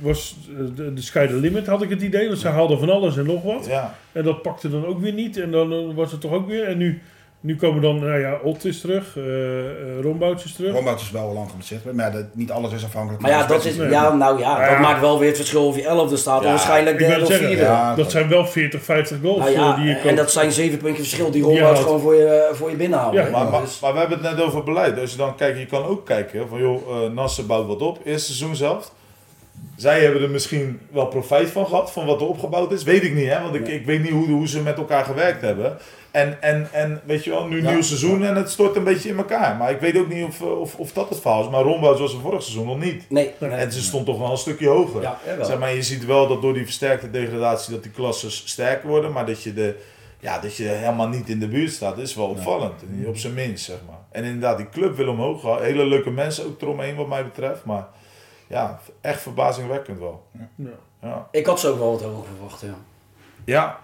[0.00, 0.36] was
[0.74, 2.26] de, de Sky the Limit, had ik het idee.
[2.26, 3.66] Want ze haalden van alles en nog wat.
[3.66, 3.94] ja.
[4.12, 5.36] En dat pakte dan ook weer niet.
[5.36, 6.64] En dan eh, was het toch ook weer.
[6.64, 7.02] En nu,
[7.42, 9.16] nu komen dan, nou ja, Ott is terug.
[9.16, 10.72] eh uh, is terug.
[10.74, 13.38] Rombout is wel al lang geblesseerd, maar ja, dat- niet alles is afhankelijk Maar ja,
[13.38, 14.70] van de dat is, ja, nou ja, Ja.
[14.70, 17.32] dat maakt wel weer het verschil of je 11e staat Ja, of waarschijnlijk derde of
[17.34, 17.56] vierde.
[17.62, 20.52] Ja, dat zijn wel 40, 50 goals Nou eh, ja, die je en dat zijn
[20.52, 23.20] zeven puntjes verschil die dat- gewoon voor je, voor je binnenhouden.
[23.20, 23.32] Ja, hè.
[23.32, 24.98] Maar, maar, Dus- maar we hebben het net over beleid.
[25.00, 27.98] Als je dan kijkt, je kan ook kijken van joh, eh Nassen bouwt wat op.
[28.04, 28.92] Eerste seizoen zelf.
[29.76, 32.82] Zij hebben er misschien wel profijt van gehad, van wat er opgebouwd is.
[32.82, 33.42] Weet ik niet, hè?
[33.42, 35.76] want ik, ik weet niet hoe, hoe ze met elkaar gewerkt hebben.
[36.10, 37.70] En, en, en weet je wel, nu Ja.
[37.70, 39.56] nieuw seizoen en het stort een beetje in elkaar.
[39.56, 41.48] Maar ik weet ook niet of, of, of dat het verhaal is.
[41.50, 43.10] Maar Rombout was er vorig seizoen nog niet.
[43.10, 43.50] nee, nee.
[43.50, 45.02] En ze stond toch wel een stukje hoger.
[45.02, 45.18] Ja.
[45.42, 49.12] Zeg maar, je ziet wel dat door die versterkte degradatie dat die klassen sterker worden.
[49.12, 49.76] Maar dat je, de,
[50.18, 52.82] ja, dat je helemaal niet in de buurt staat, is wel opvallend.
[53.06, 53.98] Op zijn minst, zeg maar.
[54.10, 55.58] En inderdaad, die club wil omhoog.
[55.60, 57.64] Hele leuke mensen ook eromheen wat mij betreft.
[57.64, 57.86] Maar
[58.46, 60.22] ja, echt verbazingwekkend wel.
[60.56, 60.68] Ja.
[61.02, 61.28] Ja.
[61.30, 62.74] Ik had ze ook wel wat hoger verwacht, ja.
[63.44, 63.78] ja.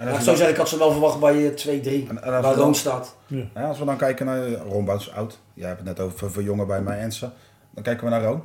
[0.00, 2.04] En Laat als, ik we zo dan, zeggen, ik had ze wel verwacht bij eh,
[2.04, 3.16] 2-3, en, en als, waar we dan, Roon staat.
[3.26, 5.38] ja, als we dan kijken naar eh, Rombout is oud.
[5.54, 7.30] Jij hebt het net over voor jongen bij mij Ense.
[7.70, 8.42] Dan kijken we naar Roon.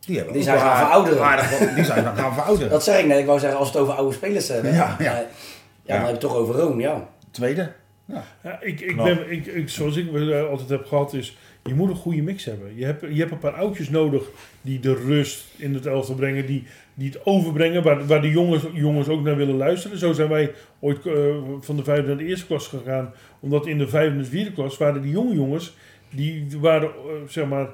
[0.00, 1.24] Die, hebben Die zijn gaan verouderen.
[1.24, 2.70] aardig Die zijn gaan verouderen.
[2.70, 4.72] Dat zeg ik net, ik wou zeggen, als we het over oude spelers hebben.
[4.74, 5.04] Ja, ja.
[5.04, 5.26] Ja, ja,
[5.84, 7.08] dan heb je het toch over Roon, ja.
[7.30, 7.72] Tweede.
[8.42, 11.90] Ja, ik, ik ben, ik, ik, zoals ik eh, altijd heb gehad, is je moet
[11.90, 12.76] een goede mix hebben.
[12.76, 14.22] Je hebt, je hebt een paar oudjes nodig
[14.62, 18.64] die de rust in het elftal brengen, die, die het overbrengen, waar, waar de jongens,
[18.72, 19.98] jongens ook naar willen luisteren.
[19.98, 21.14] Zo zijn wij ooit eh,
[21.60, 24.52] van de vijfde naar de eerste klas gegaan, omdat in de vijfde en de vierde
[24.52, 25.76] klas waren die jonge jongens,
[26.10, 27.68] die waren eh, zeg maar,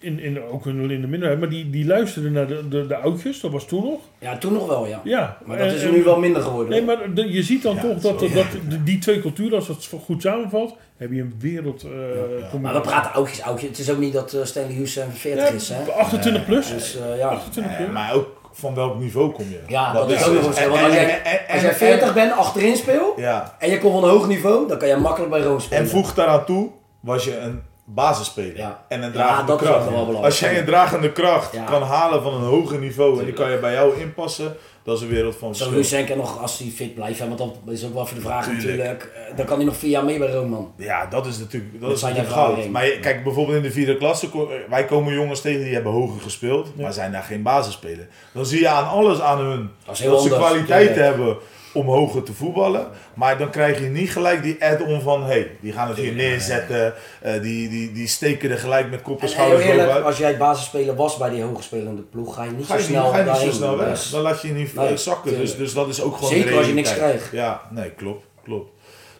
[0.00, 3.40] in, in, ook in de minderheid, maar die, die luisterden naar de, de, de oudjes,
[3.40, 4.00] dat was toen nog.
[4.18, 5.00] Ja, toen nog wel, ja.
[5.04, 6.70] Ja, Maar dat en- is er en- nu wel minder geworden.
[6.70, 8.46] Nee, maar de- je ziet dan Ja, toch dat, dat
[8.84, 11.82] die twee culturen, als dat goed samenvalt, heb je een wereld.
[11.82, 12.58] eh, combinatie.
[12.60, 13.68] Maar we praten oudjes, oudjes.
[13.68, 15.92] Het is ook niet dat eh, Stanley Hughes en 40 Ja, is, hè.
[15.92, 16.68] 28 plus.
[16.72, 17.28] Dus eh, ja.
[17.28, 17.86] 28 plus.
[17.88, 19.60] Eh, maar ook van welk niveau kom je?
[19.68, 20.66] Ja, dat is is ook nog eens.
[20.66, 23.92] Want als jij, en- als jij en- 40 bent, achterin speelt, Ja, en je komt
[23.92, 25.82] van een hoog niveau, dan kan je makkelijk bij Roon spelen.
[25.84, 27.60] En voeg daaraan toe, was je een
[27.94, 28.56] basisspeler.
[28.56, 28.84] Ja.
[28.88, 29.88] En een dragende kracht.
[30.22, 31.64] Als jij een dragende kracht Ja.
[31.64, 35.02] kan halen van een hoger niveau en die kan je bij jou inpassen, dat is
[35.02, 35.76] een wereld van verschil.
[35.76, 38.44] Lucenke nog, als hij fit blijft, hè, want dat is ook wel voor de vraag
[38.44, 38.66] Tuurlijk.
[38.66, 39.10] natuurlijk.
[39.30, 40.72] eh, Dan kan hij nog vier jaar mee bij Roon, man.
[40.76, 42.68] Ja, dat is natuurlijk, dat is natuurlijk goud.
[42.68, 46.20] Maar kijk, bijvoorbeeld in de vierde klasse, ko- wij komen jongens tegen die hebben hoger
[46.20, 48.08] gespeeld, maar zijn daar geen basisspeler.
[48.32, 50.94] Dan zie je aan alles aan hun Dat dat, ze tuurlijk.
[50.94, 51.36] hebben
[51.72, 52.86] om hoger te voetballen.
[53.14, 56.94] Maar dan krijg je niet gelijk die add-on van, hey, die gaan het hier neerzetten,
[57.20, 60.04] eh, die, die, die steken er gelijk met kop en schouders bovenuit.
[60.04, 62.96] als jij basisspeler was bij die hoogspelende ploeg, ga je niet Ga je zo niet,
[62.98, 63.88] snel ga je niet zo snel weg.
[63.88, 65.38] Dus- Dan laat je je niet Nee, eh, zakken.
[65.38, 67.28] Dus, dus dat is ook gewoon Zeker de als je niks krijgt.
[67.32, 68.24] Ja, nee, klopt.
[68.44, 68.70] klopt.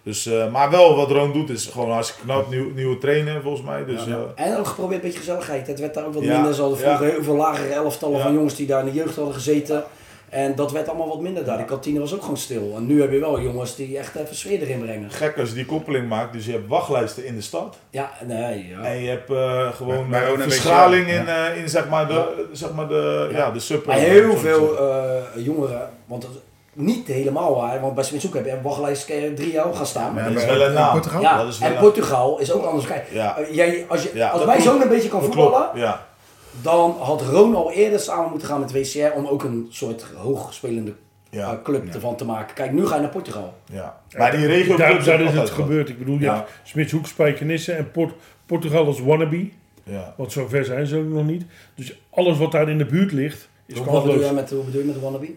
[0.03, 2.51] Dus, eh, maar wel wat Roon doet is gewoon hartstikke knap.
[2.51, 3.85] Nieuw, nieuwe trainer volgens mij.
[3.85, 4.19] Dus, Ja.
[4.35, 5.67] En ook geprobeerd een beetje gezelligheid.
[5.67, 6.55] Het werd daar ook wat Ja, minder.
[6.55, 9.35] Ze hadden vroeger heel veel lagere elftallen van jongens die daar in de jeugd hadden
[9.35, 9.85] gezeten.
[10.31, 11.57] En dat werd allemaal wat minder daar.
[11.57, 12.73] Die kantine was ook gewoon stil.
[12.77, 15.11] En nu heb je wel jongens die echt even sfeer erin brengen.
[15.11, 16.33] gek als je die koppeling maakt.
[16.33, 17.77] Dus je hebt wachtlijsten in de stad.
[17.91, 18.83] Ja, nee, ja.
[18.85, 22.09] En je hebt eh, gewoon eh, Roon en verschraling WCA, in, eh, in zeg maar
[22.09, 23.51] de, zeg maar de, ja.
[23.51, 23.87] de sub.
[23.87, 26.27] Maar heel veel eh, jongeren, want
[26.73, 29.87] niet helemaal waar, want bij Smitshoek heb je een wachtlijst kan je drie jaar gaan
[29.87, 30.15] staan.
[30.15, 30.93] Ja, dat is wel een in naam.
[30.93, 31.21] Portugal?
[31.21, 32.87] Ja, dat is wel en een- Portugal is ook anders.
[32.87, 33.37] Kijk, Ja.
[33.51, 35.71] jij, als je, Ja, als wij zo'n een beetje kan voetballen.
[36.63, 40.93] Dan had Roon al eerder samen moeten gaan met WCR om ook een soort hoogspelende
[41.31, 41.53] Ja.
[41.53, 42.55] eh, club ervan te maken.
[42.55, 43.55] Kijk, nu ga je naar Portugal.
[43.73, 44.01] ja.
[44.17, 45.89] Maar die regio daar, daar is het gebeurd.
[45.89, 46.35] Ik bedoel, je Ja.
[46.35, 48.13] hebt Smitshoek, Spijkenisse en Port,
[48.47, 49.49] Portugal als wannabe.
[49.85, 50.15] Ja.
[50.17, 51.45] Want zover zijn ze ook nog niet.
[51.75, 54.65] Dus alles wat daar in de buurt ligt, is Hoe, wat bedoel je met, hoe
[54.65, 55.29] bedoel je met de wannabe?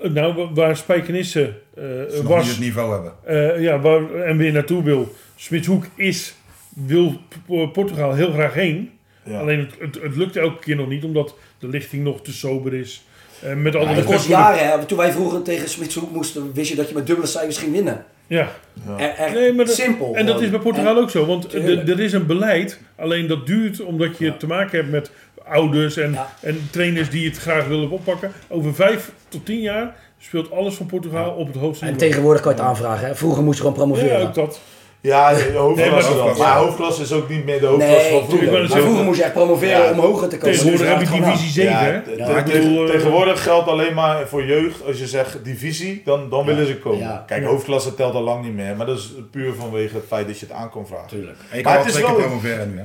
[0.00, 3.12] Eh, Nou, wa- waar Spijkenisse eh, niet was, het niveau hebben.
[3.24, 5.08] eh, ja, waar, en weer naartoe wil.
[5.36, 6.34] Smitshoek is,
[6.68, 7.12] wil
[7.46, 8.95] P- Portugal heel graag heen.
[9.26, 9.38] Ja.
[9.40, 12.74] Alleen het, het, het lukt elke keer nog niet, omdat de lichting nog te sober
[12.74, 13.04] is.
[13.42, 14.68] Eh, met alle Ja, het kost jaren.
[14.68, 14.84] Hè.
[14.84, 18.04] Toen wij vroeger tegen Smitshoek moesten, wist je dat je met dubbele cijfers ging winnen.
[18.26, 18.48] Ja,
[18.86, 18.98] Ja.
[19.16, 20.14] Echt Nee, maar dat- simpel.
[20.14, 21.26] en dat is bij Portugal ook zo.
[21.26, 25.10] Want er is een beleid, alleen dat duurt omdat je te maken hebt met
[25.44, 26.32] ouders en, Ja.
[26.40, 28.32] en trainers die het graag willen oppakken.
[28.48, 32.08] Over vijf tot tien jaar speelt alles van Portugal op het hoogste En niveau.
[32.10, 33.06] tegenwoordig kan je het aanvragen.
[33.06, 33.14] Hè.
[33.14, 34.18] Vroeger moest je gewoon promoveren.
[34.20, 34.60] Ja, ook dat.
[35.00, 36.38] Ja, de hoofdklasse Nee, maar- dan.
[36.38, 38.50] Maar hoofdklasse is ook niet meer de hoofdklasse Nee, van vroeger.
[38.52, 39.90] Maar zeggen- vroeger moest je echt promoveren Ja.
[39.90, 40.52] om hoger te komen.
[40.58, 41.70] Tegenwoordig Nu heb je divisie 7,
[42.16, 44.86] Ja, bedoel, eh, tegenwoordig geldt alleen maar voor jeugd.
[44.86, 46.98] Als je zegt divisie, dan, dan willen ze komen.
[46.98, 47.24] Ja.
[47.26, 48.76] Kijk, hoofdklasse telt al lang niet meer.
[48.76, 51.08] Maar dat is puur vanwege het feit dat je het aan kon vragen.
[51.08, 51.36] Tuurlijk.
[51.50, 52.84] En je Maar kan wel het is twee keer promoveren nu, hè?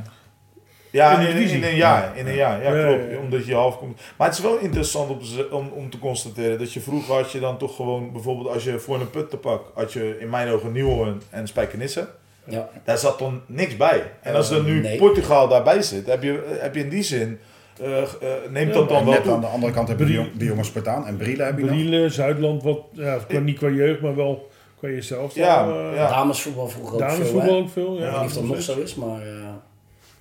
[0.91, 1.69] Ja, In in, de in, divisie.
[1.69, 2.17] een jaar.
[2.17, 3.03] In een jaar, ja, Ja, klopt.
[3.05, 3.17] ja, ja.
[3.17, 3.99] Omdat je half komt.
[4.17, 5.19] Maar het is wel interessant om,
[5.51, 8.79] om, om te constateren dat je vroeger had je dan toch gewoon, bijvoorbeeld als je
[8.79, 12.07] voor een put te pak, had je in mijn ogen Nieuwhoorn en Spijkenisse.
[12.43, 12.69] Ja.
[12.83, 14.03] Daar zat dan niks bij.
[14.21, 14.97] En als er nu nee.
[14.97, 17.39] Portugal daarbij zit, heb je, heb je in die zin,
[17.81, 18.07] eh, eh,
[18.49, 19.33] neemt Ja, dat dan wel net toe.
[19.33, 21.73] aan de andere kant heb je Brie- die jongens Spartaan en Brielle heb je nog.
[21.73, 25.35] Brielen, Zuidland, wat, ja, qua, niet qua jeugd, maar wel qua jezelf.
[25.35, 26.09] Ja, eh, ja.
[26.09, 27.93] Damesvoetbal vroeger ook veel, Damesvoetbal ook veel.
[27.95, 29.27] Ik Ja, weet niet of dat nog zo is, maar eh,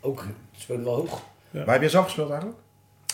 [0.01, 0.24] ook
[0.57, 1.20] speelde wel hoog.
[1.51, 2.59] Waar heb je zelf gespeeld eigenlijk?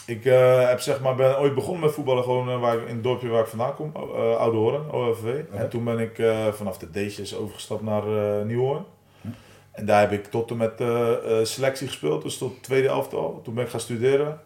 [0.07, 2.95] Ik eh, heb zeg maar, ben ooit begonnen met voetballen gewoon eh, waar ik, in
[2.95, 5.41] het dorpje waar ik vandaan kom, eh Oude Hoorn, OFV.
[5.53, 8.03] En toen ben ik eh, vanaf de D'tjes overgestapt naar
[8.39, 8.85] eh Nieuwhoorn.
[9.73, 10.73] En daar heb ik tot en met
[11.49, 13.41] selectie gespeeld, dus tot tweede elftal.
[13.45, 14.41] Toen ben ik gaan studeren.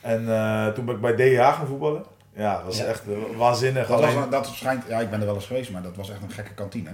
[0.00, 2.04] En eh, toen ben ik bij DH gaan voetballen.
[2.34, 2.84] Ja, dat was Ja.
[2.84, 3.02] echt
[3.36, 3.86] waanzinnig.
[3.86, 6.10] Dat, was, Alleen- dat schijnt, ja, ik ben er wel eens geweest, maar dat was
[6.10, 6.90] echt een gekke kantine.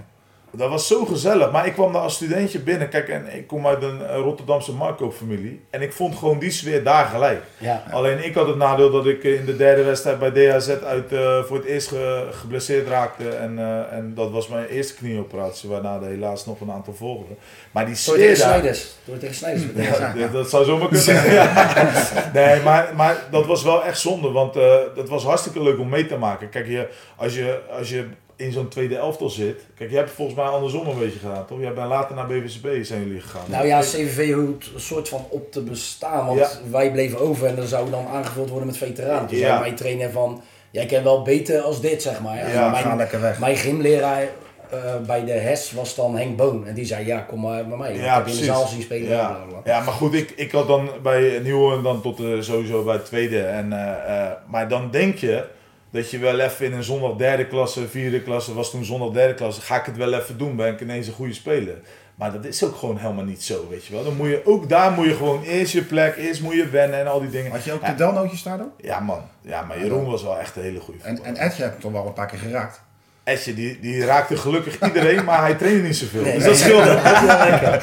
[0.51, 1.51] Dat was zo gezellig.
[1.51, 2.89] Maar ik kwam daar als studentje binnen.
[2.89, 5.61] Kijk, en ik kom uit een eh, Rotterdamse marktkoopfamilie.
[5.69, 7.41] En ik vond gewoon die sfeer daar gelijk.
[7.57, 7.83] Ja.
[7.91, 11.43] Alleen ik had het nadeel dat ik in de derde wedstrijd bij DHZ uit, eh,
[11.43, 13.29] voor het eerst ge- geblesseerd raakte.
[13.29, 17.37] En, eh, en dat was mijn eerste knieoperatie, waarna er helaas nog een aantal volgden.
[17.71, 18.53] Maar die Door tegen sfeer daar...
[18.59, 18.95] Snijders.
[19.05, 19.63] Door tegen Snijders.
[19.99, 21.31] Ja, dat- dat zou zomaar kunnen.
[21.33, 21.73] Ja.
[22.33, 25.89] Nee, maar, maar dat was wel echt zonde, want eh dat was hartstikke leuk om
[25.89, 26.49] mee te maken.
[26.49, 28.05] Kijk, je, als, je, als je
[28.37, 31.59] in zo'n tweede elftal zit, kijk, je hebt volgens mij andersom een beetje gedaan, toch?
[31.59, 33.41] Jij bent later naar BVCB zijn jullie gegaan.
[33.47, 36.25] Nou ja, CVV hoort een soort van op te bestaan.
[36.25, 36.49] Want Ja.
[36.71, 39.27] wij bleven over en dan zou dan aangevuld worden met veteranen.
[39.27, 39.47] Toen Ja.
[39.47, 42.37] zei mijn trainer van, jij kent wel beter als dit, zeg maar.
[42.37, 43.39] Ja, Ga mijn, lekker weg.
[43.39, 44.27] mijn gymleraar
[44.69, 46.67] eh, bij de HES was dan Henk Boon.
[46.67, 47.93] En die zei, ja, kom maar bij mij.
[47.93, 48.45] ik Ja, heb je in de precies.
[48.45, 49.09] zaal zien spelen.
[49.09, 52.93] Ja, ja, maar goed, ik, ik had dan bij Nieuwen dan tot eh, sowieso bij
[52.93, 53.41] het tweede.
[53.41, 55.43] En, eh, eh, maar dan denk je
[55.89, 59.33] dat je wel even in een zondag derde klasse, vierde klasse, was toen zondag derde
[59.33, 61.75] klasse, ga ik het wel even doen, ben ik ineens een goede speler.
[62.15, 64.03] Maar dat is ook gewoon helemaal niet zo, weet je wel.
[64.03, 66.99] Dan moet je, ook daar moet je gewoon eerst je plek, eerst moet je wennen
[66.99, 67.51] en al die dingen.
[67.51, 67.89] Had je ook Ja.
[67.89, 68.71] de delnootjes daar dan?
[68.77, 71.73] Ja man, ja, maar Jeroen was wel echt een hele goede En, en Edje heb
[71.73, 72.81] ik toch wel een paar keer geraakt.
[73.23, 76.21] Etje, die, die raakte gelukkig iedereen, maar hij trainde niet zoveel.
[76.21, 76.99] Nee, dus nee, dat scheelde.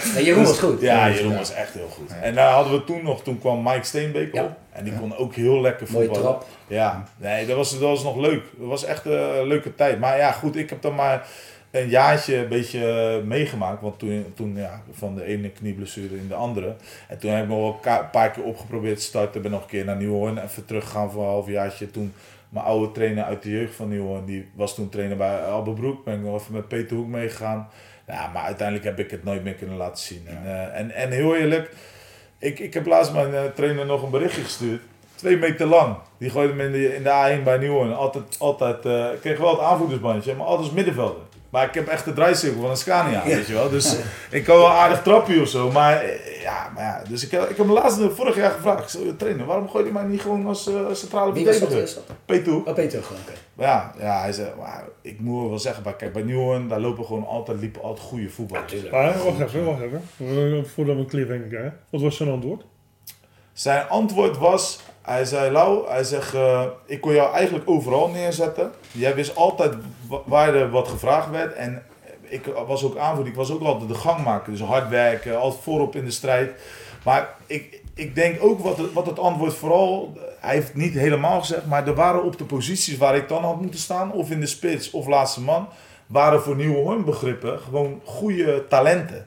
[0.14, 0.80] Nee, Jeroen was goed.
[0.80, 2.10] Ja, Jeroen was echt heel goed.
[2.22, 4.42] En daar hadden we toen nog, toen kwam Mike Steenbeek Ja.
[4.42, 4.50] op.
[4.72, 6.30] En die kon ook heel lekker Mooie voetballen.
[6.38, 6.46] trap.
[6.66, 8.42] Ja, nee, dat was, dat was nog leuk.
[8.58, 9.98] Dat was echt een leuke tijd.
[9.98, 11.28] Maar ja, goed, ik heb dan maar
[11.70, 13.82] een jaartje een beetje eh, meegemaakt.
[13.82, 16.76] Want toen, toen ja, van de ene knieblessure in de andere.
[17.08, 19.42] En toen heb ik nog wel een paar keer opgeprobeerd te starten.
[19.42, 20.38] Ben nog een keer naar Nieuwhoorn.
[20.38, 21.90] Even teruggegaan voor een halfjaartje.
[21.90, 22.14] Toen
[22.48, 24.24] mijn oude trainer uit de jeugd van Nieuwhoorn.
[24.24, 26.04] Die was toen trainer bij Albebroek.
[26.04, 27.68] Ben ik nog even met Peter Hoek meegegaan.
[28.06, 30.26] Ja, maar uiteindelijk heb ik het nooit meer kunnen laten zien.
[30.26, 31.70] En, eh, en, en heel eerlijk,
[32.38, 34.82] ik, ik heb laatst mijn eh, trainer nog een berichtje gestuurd.
[35.24, 35.96] Twee meter lang.
[36.18, 37.96] Die gooide hem in de, in de A1 bij Nieuwen.
[37.96, 41.22] Altijd, altijd, eh, ik kreeg wel het aanvoerdersbandje, maar altijd als middenvelder.
[41.50, 43.70] Maar ik heb echt de draaicirkel van een Scania, weet je wel.
[43.70, 43.96] Dus
[44.30, 45.70] ik kan wel aardig trappie of zo.
[45.70, 47.02] Maar eh, ja, maar ja.
[47.08, 48.82] Dus ik, heb- ik heb me laatst eh, vorig jaar gevraagd.
[48.82, 50.62] Ik zei, trainer, waarom gooi je mij niet gewoon als
[50.92, 51.82] centrale verdediger?
[51.82, 52.04] Is dat?
[52.24, 52.66] Peter Hoek.
[52.68, 53.32] Oh, Peter gewoon, oké.
[53.54, 56.80] Maar Ja, ja, hij zei, maar ik moet wel zeggen, maar kijk, bij Nieuwen, daar
[56.80, 58.72] lopen gewoon altijd, liepen altijd goede voetballers.
[58.90, 60.02] Maar wacht even, wacht even.
[60.74, 61.78] Voordat we een cliffhanger krijgen.
[61.90, 62.64] Wat was zijn antwoord?
[63.52, 68.70] Zijn antwoord was, hij zei, Lau, hij zegt, eh, ik kon jou eigenlijk overal neerzetten.
[68.92, 69.74] Jij wist altijd
[70.08, 71.52] wa- waar er wat gevraagd werd.
[71.54, 71.82] En
[72.20, 74.52] ik was ook aanvoerder, ik was ook altijd de gangmaker.
[74.52, 76.50] Dus hard werken, altijd voorop in de strijd.
[77.04, 81.40] Maar ik, ik denk ook wat het, wat het antwoord vooral, hij heeft niet helemaal
[81.40, 84.40] gezegd, maar er waren op de posities waar ik dan had moeten staan, of in
[84.40, 85.68] de spits of laatste man,
[86.06, 89.26] waren voor Nieuwe Hoorn begrippen gewoon goede talenten.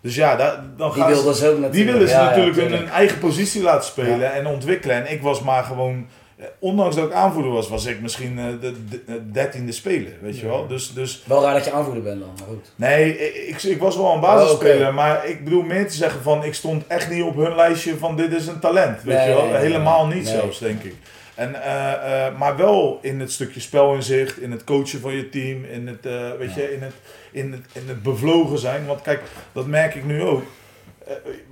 [0.00, 2.56] Dus ja, daar, dan Die gaan ze- wilden ze ook die willen ze Ja, natuurlijk
[2.70, 4.96] hun eigen positie laten spelen en ontwikkelen.
[4.96, 8.44] En ik was maar gewoon, eh, ondanks dat ik aanvoerder was, was ik misschien eh,
[8.60, 10.66] de de dertiende speler, weet je wel.
[10.66, 12.70] Dus, dus Wel raar dat je aanvoerder bent dan, maar goed.
[12.76, 13.18] nee,
[13.48, 16.54] ik, ik was wel een basisspeler, Oh, maar ik bedoel meer te zeggen van, ik
[16.54, 19.54] stond echt niet op hun lijstje van dit is een talent, weet Nee, je wel.
[19.54, 20.94] Helemaal niet zelfs, denk ik.
[21.38, 25.64] En, eh, eh, maar wel in het stukje spelinzicht, in het coachen van je team,
[25.64, 26.94] in het, eh, weet je, in het,
[27.32, 28.86] in, het, in het bevlogen zijn.
[28.86, 29.20] Want kijk,
[29.52, 30.42] dat merk ik nu ook.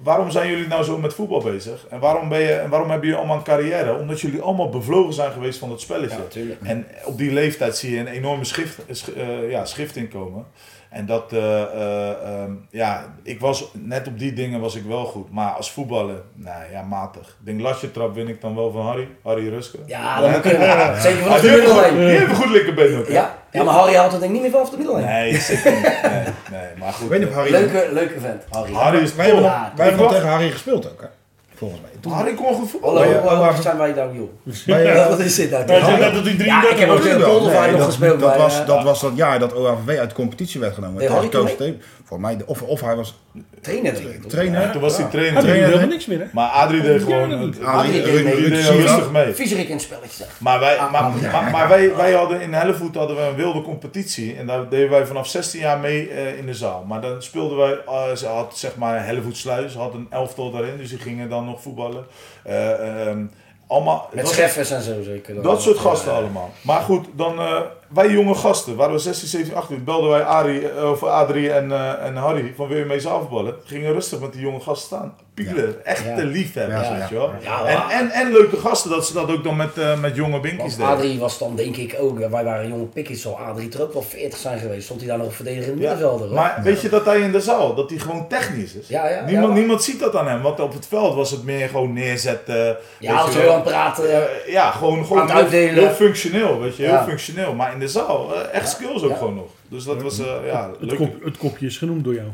[0.02, 1.86] Waarom zijn jullie nou zo met voetbal bezig?
[1.90, 3.96] En waarom, ben je, en waarom hebben jullie allemaal een carrière?
[3.98, 6.18] Omdat jullie allemaal bevlogen zijn geweest van het spelletje.
[6.32, 6.42] Ja.
[6.62, 10.46] En op die leeftijd zie je een enorme schrift, sch- eh, ja, schrift inkomen.
[10.90, 15.04] En dat, eh, eh, ehm, ja, ik was, net op die dingen was ik wel
[15.04, 15.30] goed.
[15.32, 17.28] Maar als voetballer, nou ja, matig.
[17.28, 19.78] Ik denk, lasje trap win ik dan wel van Harry, Harry Ruske.
[19.86, 21.00] Ja, dat moet kunnen.
[21.00, 21.94] Zeker Ah, vanaf de die, heeft goed, middellijn.
[21.96, 23.08] die heeft een goed linkerbeen ook?
[23.08, 23.34] Ja.
[23.52, 25.04] ja, maar Harry haalt het denk ik niet meer vanaf de middellijn.
[25.06, 25.82] Nee, zeker niet.
[25.82, 27.04] Nee, nee, maar goed.
[27.04, 27.50] Ik weet niet of eh, Harry...
[27.52, 28.72] Leuke, leuke vent, Harry.
[28.72, 31.06] Harry is Wij hebben, tegen Harry gespeeld ook, hè?
[31.54, 31.90] volgens mij.
[32.06, 33.02] Toen, Harry kon goed voetballen.
[33.22, 34.28] Hallo, ja, hoe zijn wij nou, joh?
[34.66, 35.64] bij, eh, Wat is dit nou?
[35.64, 38.20] Hij net dat hij Ja, 33 ik heb ook Poldervaart nog dat, gespeeld.
[38.20, 40.98] dat, bij, was, eh, dat was dat jaar dat OAVV uit de competitie werd genomen.
[40.98, 41.80] Nee, Harry toen.
[42.04, 43.18] Voor mij, of, of hij was
[43.60, 43.94] trainer
[44.28, 44.60] trainer.
[44.60, 45.44] Ja, toen was hij Hij trainer.
[45.44, 45.86] helemaal hè?
[45.86, 46.24] niks meer, hè?
[46.32, 47.54] Maar Adrie deed gewoon...
[47.60, 49.34] Ja, Adrie, die- die deed rustig mee.
[49.36, 50.24] In het spelletje.
[50.38, 51.30] Maar, wij, Ah, maar, ja.
[51.40, 54.36] maar, maar wij, wij hadden in Hellevoet hadden we een wilde competitie.
[54.36, 56.84] En daar deden wij vanaf 16 jaar mee eh, in de zaal.
[56.88, 60.76] Maar dan speelden wij, eh, ze had zeg maar Hellevoet Sluis, had een elftal daarin.
[60.76, 61.95] Dus die gingen dan nog voetballen.
[62.42, 63.24] Eh, ehm,
[63.66, 65.34] allemaal, Met scheffers en zo zeker.
[65.34, 65.42] dan.
[65.42, 66.50] dat soort gasten allemaal.
[66.62, 70.68] Maar goed, dan eh, wij jonge gasten, waren we 16, 17, 18, belden wij Arie,
[70.70, 73.54] eh, of Adrie en, eh, en Harry van wil je mee zaalvoetballen?
[73.64, 75.14] Gingen rustig met die jonge gasten staan.
[75.34, 76.22] Pielen, echte Ja.
[76.24, 77.06] liefhebbers, Ja, weet ja.
[77.10, 77.30] je wel.
[77.40, 80.40] Ja, en, en, en leuke gasten, dat ze dat ook dan met, eh, met jonge
[80.40, 80.90] binkies deden.
[80.92, 84.02] Adrie was dan denk ik ook, wij waren jonge pikkies, zal Adrie er ook wel
[84.02, 84.84] 40 zijn geweest.
[84.84, 86.26] Stond hij daar nog verdedigend Ja, middenvelder?
[86.26, 86.34] hoor.
[86.36, 88.88] Maar weet je dat hij in de zaal, dat hij gewoon technisch is?
[88.88, 89.58] Ja, ja, niemand, ja.
[89.58, 92.76] niemand ziet dat aan hem, want op het veld was het meer gewoon neerzetten.
[92.98, 94.26] ja, heel aan het praten.
[94.46, 95.74] Ja, gewoon, gewoon heel, uitdelen.
[95.74, 97.04] heel functioneel, weet je, heel Ja.
[97.04, 97.54] functioneel.
[97.54, 99.16] Maar in de zaal, eh, echt skills ook Ja.
[99.16, 99.50] gewoon nog.
[99.68, 100.96] Dus dat was, eh, ja, Het, leuk.
[100.98, 102.26] kop, het kopje is genoemd door jou.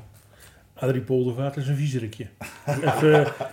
[0.78, 2.26] Adrie Poldervaart is een vieserikje.
[2.66, 3.10] Even,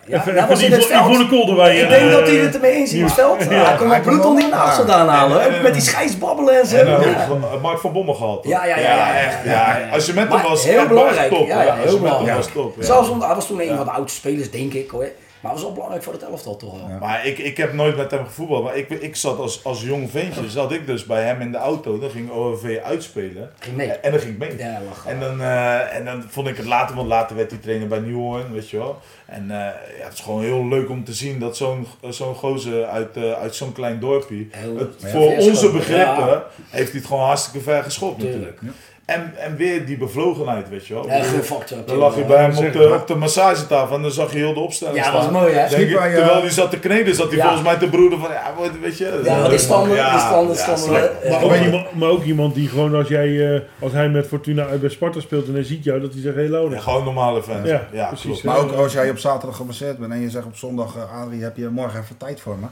[0.07, 0.79] Ja, even, nou even.
[0.79, 1.27] Yvonne
[1.75, 3.43] ik eh, denk dat hij het ermee eens is in het veld.
[3.43, 5.41] Ja, hij kon bloed wel- niet naast vandaan halen.
[5.41, 6.75] En- hè, en- Met die scheidsbabbelen en zo.
[6.75, 7.27] En eh, Ja.
[7.29, 8.43] ook, eh, Mark van Bommel gehad.
[8.47, 9.43] Ja, ja, ja, ja, echt.
[9.45, 9.91] ja, Ja, ja, ja.
[9.93, 11.29] Als je met hem was, heel belangrijk.
[11.29, 11.47] top.
[11.47, 12.37] Ja, heel je met hem belangrijk.
[12.37, 12.75] was top.
[12.79, 12.83] ja.
[12.85, 15.07] Zelfs omdat hij was toen een van de oudste spelers, denk ik hoor.
[15.39, 16.97] Maar was wel belangrijk voor het elftal toch wel.
[16.99, 18.63] Maar ik, ik heb nooit met hem gevoetbald.
[18.63, 21.57] Maar ik, ik zat als, als jong ventje, zat ik dus bij hem in de
[21.57, 21.99] auto.
[21.99, 23.51] Dan ging OVV uitspelen.
[23.59, 23.87] Ging mee.
[23.87, 24.57] En dan ging ik mee.
[24.57, 24.81] Ja.
[25.05, 27.99] En dan, eh, en dan vond ik het later, want later werd hij trainer bij
[27.99, 28.99] Nieuwhoorn, weet je wel.
[29.25, 29.57] En eh,
[29.97, 33.31] ja, het is gewoon heel leuk om te zien dat zo'n zo'n gozer uit, eh,
[33.31, 37.59] uit zo'n klein dorpje, Heel- het, ja, voor onze begrippen, heeft hij het gewoon hartstikke
[37.59, 38.41] ver geschopt Tuurlijk.
[38.41, 38.77] natuurlijk.
[39.09, 41.07] En, en weer die bevlogenheid, weet je wel.
[41.07, 41.77] Ja, factor.
[41.85, 44.53] Dan lag je bij hem op de, op de massagetafel en dan zag je heel
[44.53, 45.69] de opstelling Ja, dat was mooi hè.
[45.69, 47.43] Denk ik, eh, terwijl hij zat te kneden, zat hij Ja.
[47.43, 49.21] volgens mij te broeden van, ja, weet je.
[49.23, 50.83] Ja, die standen, ja, die standen, ja, standen.
[50.83, 51.21] slecht.
[51.21, 53.91] eh, Maar eh, ook, maar- iemand, maar ook iemand die gewoon als, jij, eh, als
[53.91, 56.47] hij met Fortuna uit bij Sparta speelt en hij ziet jou, dat hij zegt, hé
[56.47, 57.67] hey, Ja, gewoon normale fans.
[57.69, 58.25] Ja, Ja, precies.
[58.25, 58.43] klopt.
[58.43, 61.57] Maar ook als jij op zaterdag geblesseerd bent en je zegt op zondag, Adrie, heb
[61.57, 62.67] je morgen even tijd voor me?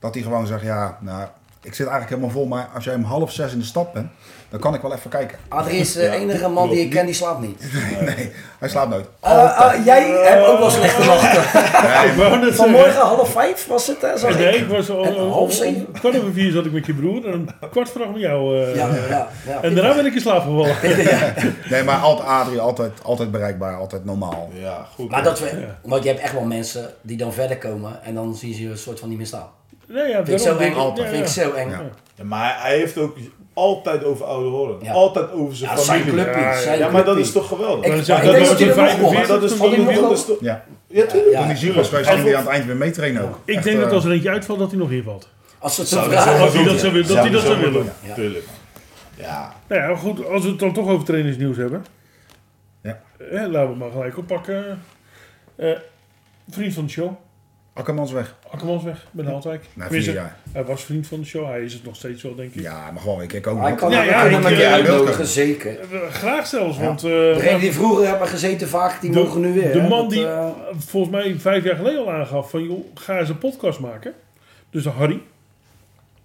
[0.00, 1.26] Dat hij gewoon zegt, ja, nou,
[1.66, 4.08] ik zit eigenlijk helemaal vol, maar als jij om half zes in de stad bent,
[4.48, 5.38] dan kan ik wel even kijken.
[5.48, 7.62] Adrie is de enige man die ik ken die slaapt niet.
[8.00, 9.06] Nee, hij slaapt nooit.
[9.20, 9.32] Eh,
[9.74, 11.42] eh, jij hebt ook wel slechte nachten.
[11.42, 12.54] Zeggen.
[12.54, 14.18] Vanmorgen half vijf was het, hè?
[14.18, 14.60] Zag Nee, ik.
[14.60, 15.92] ik was al, half zeven?
[15.92, 18.62] kwart over vier zat ik met je broer en een kwart voor acht met jou.
[18.64, 18.74] eh.
[18.76, 19.62] Ja, ja, ja.
[19.62, 20.76] En daarna ben ik in slaap gevallen.
[21.70, 24.50] Nee, maar altijd Adrie, altijd, altijd bereikbaar, altijd normaal.
[24.52, 25.10] Ja, goed.
[25.10, 28.34] Maar dat we, want je hebt echt wel mensen die dan verder komen en dan
[28.34, 29.48] zien ze je een soort van niet meer staan.
[29.88, 30.74] Nee, ja, Vind ik zo eng.
[30.74, 31.06] Altijd.
[31.08, 31.42] ja, Vind ik ja.
[31.42, 31.70] zo eng.
[31.70, 31.80] Ja.
[32.14, 33.16] Ja, maar hij heeft ook
[33.54, 34.76] altijd over oude horen.
[34.82, 34.92] Ja.
[34.92, 36.22] Altijd over zijn Ja, zijn familie.
[36.24, 36.40] clubje.
[36.40, 36.60] Ja, ja.
[36.60, 37.84] zijn Ja, maar dat is toch geweldig?
[37.84, 39.14] Ik, Maar ik dat- denk dat dat was hij een nog komt.
[39.14, 40.64] 45 dat is toch een Ja.
[40.88, 41.32] Ja, tuurlijk.
[41.32, 41.46] Ja.
[41.46, 43.38] Toen die was geweest, ging hij aan het eind weer meetrainen ook.
[43.44, 45.28] Ik Echt, denk dat eh, als er eentje uitvalt, dat hij nog invalt.
[45.58, 46.40] Als het zo vragen.
[46.40, 47.08] Als hij dat zou willen.
[47.08, 47.92] Dat hij dat zou willen.
[48.14, 48.44] Tuurlijk.
[49.16, 49.54] Ja.
[49.68, 51.84] Nou ja, goed, als we het dan toch over trainingsnieuws hebben.
[52.82, 53.00] Ja.
[53.30, 54.82] Eh, laten we maar gelijk oppakken.
[55.56, 55.70] Eh,
[56.50, 57.10] vriend van de show.
[57.76, 58.34] Akkermans weg.
[58.50, 59.64] Akkermans weg bij Naaldwijk.
[59.74, 60.36] Na Tenminste, vier jaar.
[60.52, 61.46] Hij was vriend van de show.
[61.46, 62.60] Hij is het nog steeds wel, denk ik.
[62.62, 63.78] Ja, maar gewoon, ik kijk ook Hij nog.
[63.78, 65.78] kan Ja, ja, hem een keer eh, uitnodigen, zeker.
[65.80, 66.84] Eh, Graag zelfs, Ja.
[66.84, 69.72] want eh, Degenen die vroeger hebben gezeten vaak, die De- mogen nu weer.
[69.72, 69.88] de hè.
[69.88, 72.62] man Dat, die eh, volgens mij vijf jaar geleden al aangaf van...
[72.64, 74.12] Joh, ga eens een podcast maken.
[74.70, 75.20] Dus de Harry.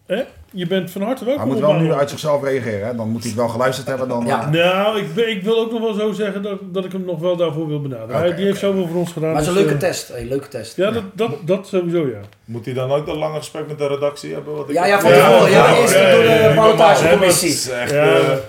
[0.06, 0.24] Hè?
[0.54, 1.44] Je bent van harte welkom.
[1.44, 2.96] Hij moet wel nu uit zichzelf reageren, hè?
[2.96, 4.08] dan moet hij het wel geluisterd hebben.
[4.08, 4.42] Dan, Ja.
[4.46, 7.20] eh, Nou, ik, ik wil ook nog wel zo zeggen dat, dat ik hem nog
[7.20, 8.16] wel daarvoor wil benaderen.
[8.22, 9.30] Hij, die heeft zoveel voor ons gedaan.
[9.32, 10.08] maar het is een dus, leuke eh, test.
[10.08, 10.76] Hey, leuke test.
[10.76, 12.20] Ja, dat, dat, dat sowieso, ja.
[12.46, 14.56] Moet hij dan ook een lange gesprek met de redactie hebben?
[14.56, 15.52] Wat ik Ja, ja, van Ja, tevoren.
[15.52, 16.44] Ja, ja, eerst ja, door ja, de eh,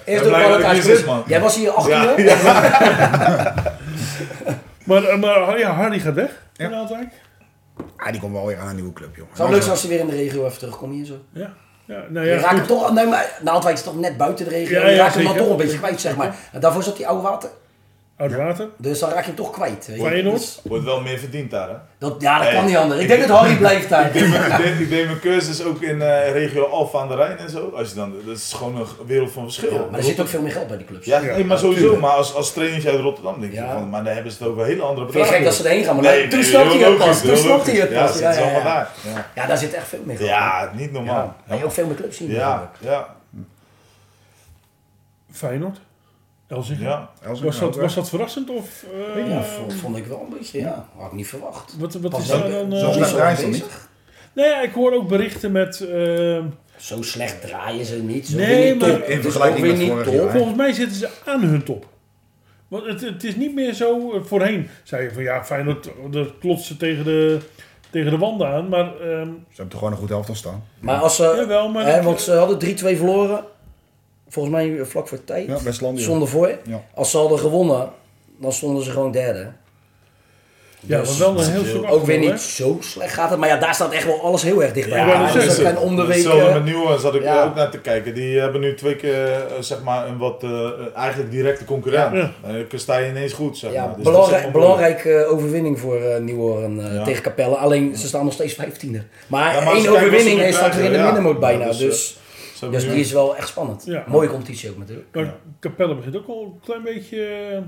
[0.04, 1.06] Eerst door de ballotagecommissie.
[1.06, 1.22] man.
[1.26, 2.36] Jij was hier acht Ja, uur.
[4.84, 6.30] Maar, eh, maar ja, Harry gaat weg.
[6.52, 6.64] Ja.
[6.64, 7.08] in Naaldwijk.
[7.96, 9.36] ah, die komt wel weer aan een nieuwe club, jongen.
[9.36, 11.14] Zou leuk zijn als hij weer in de regio even terugkomt hier zo.
[11.32, 11.52] Ja.
[11.84, 14.50] Ja, nou Je ja, raakt hem toch, nee, maar Naaldwijk is toch net buiten de
[14.50, 14.80] regio.
[14.80, 16.34] Ja, je raakt hem dan toch een beetje kwijt, zeg maar.
[16.52, 17.50] En daarvoor zat hij oude water.
[18.16, 18.68] Oud water.
[18.76, 19.86] Dus dan raak je hem toch kwijt.
[19.86, 20.02] weet je.
[20.02, 20.36] Feyenoord.
[20.36, 21.74] Dus Wordt wel meer verdiend daar, hè?
[21.98, 23.00] dat, ja, dat Hey, kan niet anders.
[23.00, 24.06] Ik ik- denk dat Harry blijft daar.
[24.06, 27.08] Ik deed mijn- ik deed- ik deed mijn cursus ook in eh, regio Alphen aan
[27.08, 27.72] de Rijn en zo.
[27.76, 29.72] Als je dan, dat is gewoon een wereld van verschil.
[29.72, 31.06] Ja, maar er zit ook veel meer geld bij die clubs.
[31.06, 31.80] Ja, Ja, nee, maar sowieso.
[31.80, 32.00] tuurlijk.
[32.02, 33.72] Maar als, als trainertje uit Rotterdam denk je Ja.
[33.72, 35.34] van, maar daar hebben ze het over hele andere Vind je bedragen.
[35.36, 37.20] gek dat ze erheen gaan, maar Nee, nee, toen snapte heel hij het pas.
[37.20, 38.18] Toen snapte hij het Ja, pas.
[38.18, 38.64] Ja, ja, allemaal ja.
[38.64, 38.88] daar.
[39.14, 39.26] Ja.
[39.34, 40.28] Ja, daar zit echt veel meer geld.
[40.28, 41.14] Ja, niet normaal.
[41.14, 42.30] Ja, maar je ook veel meer clubs zien.
[42.30, 43.06] Ja, ja,
[45.32, 45.78] Feyenoord.
[46.78, 47.10] Ja.
[47.42, 48.50] Was, dat, was dat verrassend?
[48.50, 48.84] Of,
[49.16, 50.88] eh, Ja, vond, vond ik wel een beetje, ja.
[50.96, 51.76] Had ik niet verwacht.
[51.78, 52.78] Wat, wat Pas is zo- daar dan...
[52.78, 53.64] zo eh, slecht zo draaien ze niet.
[54.34, 55.86] Nee, ja, ik hoor ook berichten met...
[56.76, 58.26] Zo slecht draaien ze niet.
[58.28, 59.02] Zo Nee, niet maar- top.
[59.08, 60.14] In vergelijking met niet vorig top.
[60.14, 60.30] jaar.
[60.30, 61.86] volgens mij zitten ze aan hun top.
[62.68, 66.28] Want het, het is niet meer zo, eh, voorheen zei je van ja, Feyenoord dat
[66.40, 67.38] klotsen tegen de,
[67.90, 68.68] tegen de wanden aan.
[68.68, 70.64] Maar ehm, Ze hebben toch gewoon een goed elftal staan.
[70.80, 71.22] Maar als ze...
[71.22, 71.86] jawel, maar...
[71.86, 73.44] Hè, want ze hadden 3-2 verloren.
[74.32, 75.46] Volgens mij eh, vlak voor tijd.
[75.46, 76.04] Ja, Westlandia.
[76.04, 76.48] Zonder voor.
[76.64, 76.82] Ja.
[76.94, 77.88] Als ze hadden gewonnen,
[78.38, 79.46] dan stonden ze gewoon derde.
[80.80, 83.38] ja, Dus maar wel een heel stuk Ook weer niet zo slecht gaat het.
[83.38, 84.98] Maar ja, daar staat echt wel alles heel erg dichtbij.
[84.98, 86.14] Ja, Ja, dat dus is dat om de week...
[86.16, 87.44] Hetzelfde met Nieuwen zat ik ja.
[87.44, 88.14] ook naar te kijken.
[88.14, 92.16] Die hebben nu twee keer eh, zeg maar een wat eh, eigenlijk directe concurrent.
[92.16, 92.30] Ja.
[92.68, 93.58] Dan sta je ineens goed.
[93.58, 93.94] Zeg Ja, maar.
[93.96, 97.04] Dus dat is belangrijk, belangrijke overwinning voor Nieuwhoorn Ja.
[97.04, 97.56] tegen Capelle.
[97.56, 98.98] Alleen ze staan nog steeds 15e.
[99.26, 101.64] Maar Ja, maar als één overwinning en je staat weer in de middenmoot bijna.
[101.64, 102.16] Ja, dus,
[102.70, 103.84] dus hebben dus die is wel echt spannend.
[103.84, 104.04] Ja.
[104.08, 105.08] Mooie competitie ook natuurlijk.
[105.12, 107.24] Maar Capelle begint ook al een klein beetje...
[107.24, 107.58] eh,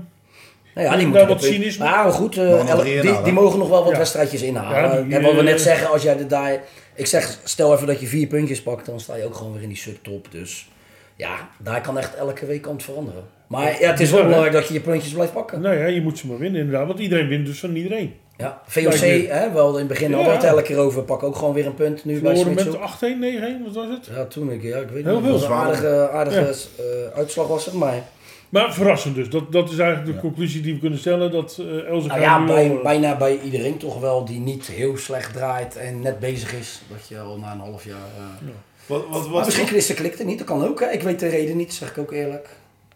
[0.75, 1.83] Nou ja, die moeten wat dat- cynisme.
[1.85, 3.97] Maar Nou, goed, eh, die, die mogen nog wel wat Ja.
[3.97, 4.81] wedstrijdjes inhalen.
[4.97, 6.63] Ja, die, en wat we eh, net zeggen, als jij de daar...
[6.93, 9.61] Ik zeg, stel even dat je vier puntjes pakt, dan sta je ook gewoon weer
[9.61, 10.31] in die subtop.
[10.31, 10.69] Dus
[11.15, 13.23] ja, daar kan echt elke week het veranderen.
[13.47, 15.61] Maar ja, het is wel belangrijk dat je je puntjes blijft pakken.
[15.61, 16.87] nou ja, je moet ze maar winnen inderdaad.
[16.87, 18.13] Want iedereen wint dus van iedereen.
[18.37, 18.93] Ja, VOC,
[19.27, 20.49] hè, wel in het begin hadden we het Ja.
[20.49, 21.03] elke keer over.
[21.03, 22.81] Pak ook gewoon weer een punt nu bij Verloren Smitshoek.
[22.81, 24.15] met 8-1, 9-1, wat was het?
[24.15, 25.23] Ja, toen ik, ja, ik weet Heel niet.
[25.23, 25.33] veel.
[25.33, 26.83] Het was een aardige, aardige Ja.
[26.83, 28.03] eh, uitslag was het, maar...
[28.49, 29.29] Maar verrassend dus.
[29.29, 31.31] Dat, dat is eigenlijk de conclusie die we kunnen stellen.
[31.31, 35.33] Dat uh, Elze Nou ja, bij, bijna bij iedereen toch wel die niet heel slecht
[35.33, 36.81] draait en net bezig is.
[36.89, 37.95] Dat je al na een half jaar...
[37.95, 38.47] eh,
[38.85, 40.79] Wat, wat, Maar wat, misschien is de klikte niet, dat kan ook.
[40.79, 40.89] Hè.
[40.91, 42.47] Ik weet de reden niet, zeg ik ook eerlijk.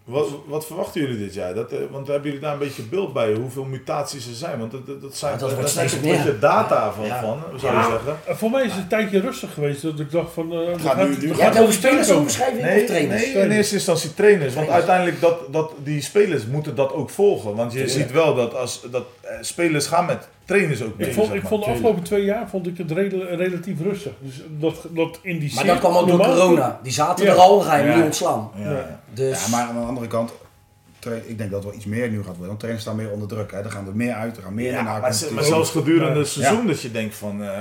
[0.10, 1.54] Wat, wat verwachten jullie dit jaar?
[1.54, 4.60] Dat, eh, want hebben jullie daar een beetje beeld bij hoeveel mutaties er zijn?
[4.60, 7.22] Want dat, dat, dat zijn, Ja, dat zijn een beetje data van, Ja.
[7.22, 8.18] van zou je zeggen.
[8.30, 9.82] Uh, voor mij is het een tijdje rustig geweest.
[9.82, 10.54] Dat ik dacht van...
[10.54, 13.22] Uh, Gaat nu- nu- hebt over spelers overschrijving Nee, of trainers?
[13.34, 14.54] nee, in eerste instantie trainers.
[14.54, 17.56] Want uiteindelijk dat, dat die spelers moeten dat ook volgen.
[17.56, 21.08] Want je ziet wel dat als dat eh, spelers gaan met trainers ook mee.
[21.08, 24.12] Ik vond, zeg ik vond de afgelopen twee jaar vond ik het rela- relatief rustig.
[24.20, 26.80] Dus dat, dat in die Maar dat kwam ook door corona.
[26.84, 27.32] Die zaten Ja.
[27.32, 28.50] er al, ga je niet ontslaan.
[28.56, 29.00] Ja, ja.
[29.14, 30.32] Dus, Ja, maar aan de andere kant,
[31.26, 32.48] ik denk dat het wel iets meer nu gaat worden.
[32.48, 33.52] Want trainers staan meer onder druk.
[33.52, 33.58] Hè.
[33.58, 36.68] Er gaan er meer uit, er gaan meer Ja, naar maar, zelfs gedurende het seizoen
[36.68, 37.60] dat je denkt van, eh,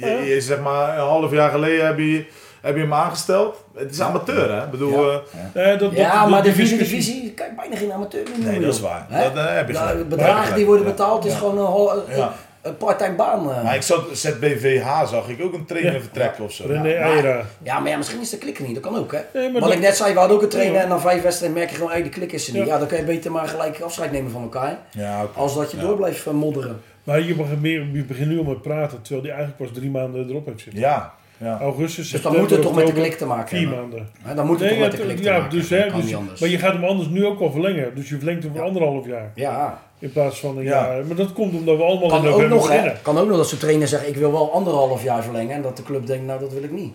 [0.00, 2.26] je, je, zeg maar een half jaar geleden heb je,
[2.62, 3.64] heb je hem aangesteld.
[3.74, 5.20] Het is amateur hè, ik bedoel, Ja.
[5.52, 8.22] eh, Eh, dat, ja, dat- maar die de vierde discussie- divisie, kijk, bijna geen amateur
[8.38, 8.50] meer.
[8.50, 9.06] nee dat is waar.
[9.08, 9.22] Hè?
[9.22, 10.08] Dat, eh, heb je Nou, gelijk.
[10.10, 11.38] de bedragen Heb je die worden betaald is Ja.
[11.38, 12.32] gewoon een, een- Ja.
[12.62, 13.44] een part-time baan.
[13.44, 16.00] Maar ik zat ZBVH zag ik ook een trainer Ja.
[16.00, 16.64] vertrekken of zo.
[16.66, 17.42] René Ja.
[17.62, 19.18] Ja, maar ja, misschien is de klikker niet, dat kan ook hè.
[19.34, 20.82] Nee, maar Wat dat- ik net zei, we hadden ook een trainer Ja.
[20.82, 22.62] en na vijf wedstrijden merk je gewoon, hey, die klik is er niet.
[22.66, 22.68] Ja.
[22.72, 24.78] Ja, dan kun je beter maar gelijk afscheid nemen van elkaar.
[24.90, 25.38] Ja, oké.
[25.38, 25.82] Als dat je Ja.
[25.82, 26.80] door blijft modderen.
[27.04, 29.90] Maar je begint, meer, je begint nu al met praten, terwijl die eigenlijk pas drie
[29.90, 30.80] maanden erop heeft zitten.
[30.80, 31.12] Ja,
[31.42, 31.58] ja.
[31.60, 33.78] Augustus, Dus dan moet het toch met de klik te maken Vier hebben.
[33.88, 34.08] maanden.
[34.22, 35.86] Hè, dan moet het Nee, toch met ja, de klik ja, te maken dus, hè,
[35.86, 36.40] kan dus- niet anders.
[36.40, 37.94] Maar je gaat hem anders nu ook al verlengen.
[37.94, 38.66] Dus je verlengt hem voor Ja.
[38.66, 39.32] anderhalf jaar.
[39.34, 40.70] Ja, In plaats van een Ja.
[40.70, 41.06] jaar.
[41.06, 43.02] Maar dat komt omdat we allemaal in kan ook, november nog, hè, beginnen.
[43.02, 45.54] kan ook nog dat zo'n trainer zegt, ik wil wel anderhalf jaar verlengen.
[45.56, 46.94] En dat de club denkt, nou dat wil ik niet.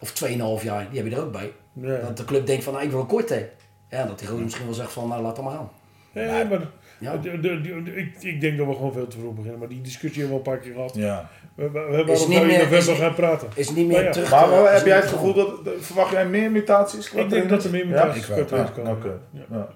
[0.00, 1.52] Of tweeënhalf jaar, die heb je er ook bij.
[1.72, 1.96] Ja.
[1.98, 3.48] Dat de club denkt van, nou ik wil een korte.
[3.90, 5.70] Ja, dat die gozer misschien wel zegt van, nou laat hem maar aan.
[6.12, 6.60] Nee, maar
[7.04, 7.16] Ja.
[7.16, 9.58] de- de- de- de- ik, ik denk dat we gewoon veel te vroeg beginnen.
[9.58, 10.94] Maar die discussie hebben we al een paar keer gehad.
[10.94, 11.28] ja.
[11.54, 13.48] We, we, we hebben al in november gaan praten.
[13.54, 14.10] Is niet meer Maar ja.
[14.10, 17.08] terug Maar heb jij het gevoel dat, verwacht jij meer mutaties?
[17.10, 18.92] qua Ik denk dat er meer mutaties ik Ja, komen.
[18.92, 19.18] oké.
[19.50, 19.68] Ja.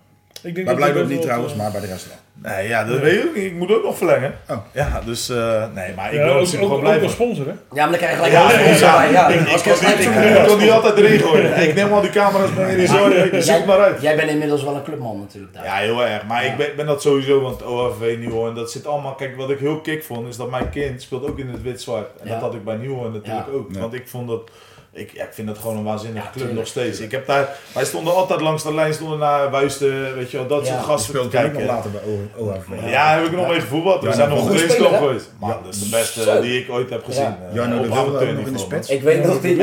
[0.42, 2.16] Ik denk dat Blijkbaar niet trouwens, eh, maar bij de rest wel.
[2.52, 3.44] Nee, ja, dat weet ik ook niet.
[3.44, 4.34] Ik moet ook nog verlengen.
[4.48, 4.56] Oh.
[4.72, 7.02] Ja, dus eh, nee, maar ik Ja, wil ook, gewoon ook blijven.
[7.02, 7.50] als sponsor, hè?
[7.52, 8.96] Ja, maar dan krijg je gelijk Ja, een ja, sponsor ja.
[8.98, 9.12] bij.
[9.12, 11.68] Ja, Ik, kan niet, altijd erin gooien.
[11.68, 13.08] Ik neem al die camera's mee in zo.
[13.08, 14.02] Je zoekt maar uit.
[14.02, 15.64] Jij bent inmiddels wel een clubman natuurlijk daar.
[15.64, 16.24] Ja, heel erg.
[16.26, 19.14] Maar ik ben, ben dat sowieso, want OHV, Nieuwhoorn, dat zit allemaal...
[19.14, 22.08] Kijk, wat ik heel kick vond, is dat mijn kind speelt ook in het wit-zwart.
[22.20, 22.32] En Ja.
[22.32, 23.52] dat had ik bij Nieuwhoorn natuurlijk Ja.
[23.52, 23.72] ook.
[23.78, 24.50] Want ik vond dat...
[24.98, 27.00] Ik, ja, ik vind dat gewoon een waanzinnige Ja, club tuurlijk, nog steeds.
[27.00, 30.46] Ik heb daar, wij stonden altijd langs de lijn, stonden naar Wuisten, weet je wel,
[30.46, 30.72] dat Ja.
[30.72, 31.66] soort gasten te nog kijken.
[31.66, 32.90] later bij O- OHV.
[32.90, 34.00] Ja, heb ik nog mee gevoetbald.
[34.02, 34.96] We Ja, zijn nog een trainingskamp hè?
[34.98, 35.30] geweest.
[35.40, 36.40] Man, dat is de beste Zo.
[36.40, 37.22] die ik ooit heb gezien.
[37.22, 37.38] Ja.
[37.48, 38.88] eh, Jarno op de Wilde nog in de spits.
[38.90, 39.56] Ik weet nog die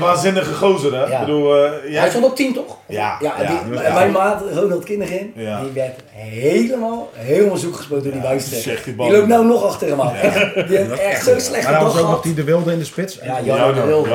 [0.00, 1.04] waanzinnige gozer, hè?
[1.04, 1.20] Ja.
[1.20, 2.76] Ik bedoel, eh, jij- Hij stond op 10 toch?
[2.86, 3.94] Ja, ja, ja, die, ja.
[3.94, 5.60] Mijn maat, Ronald Kindergin, Ja.
[5.60, 8.60] die werd helemaal, helemaal zoek gespoten door die buisten.
[8.60, 10.14] zegt die loopt nou nog achter hem aan.
[10.14, 12.78] Echt, die heeft echt zo'n slechte Maar dan was ook nog die de Wilde in
[12.78, 13.14] de spits.
[13.14, 14.08] Ja, Jarno de Jarno, Wilde.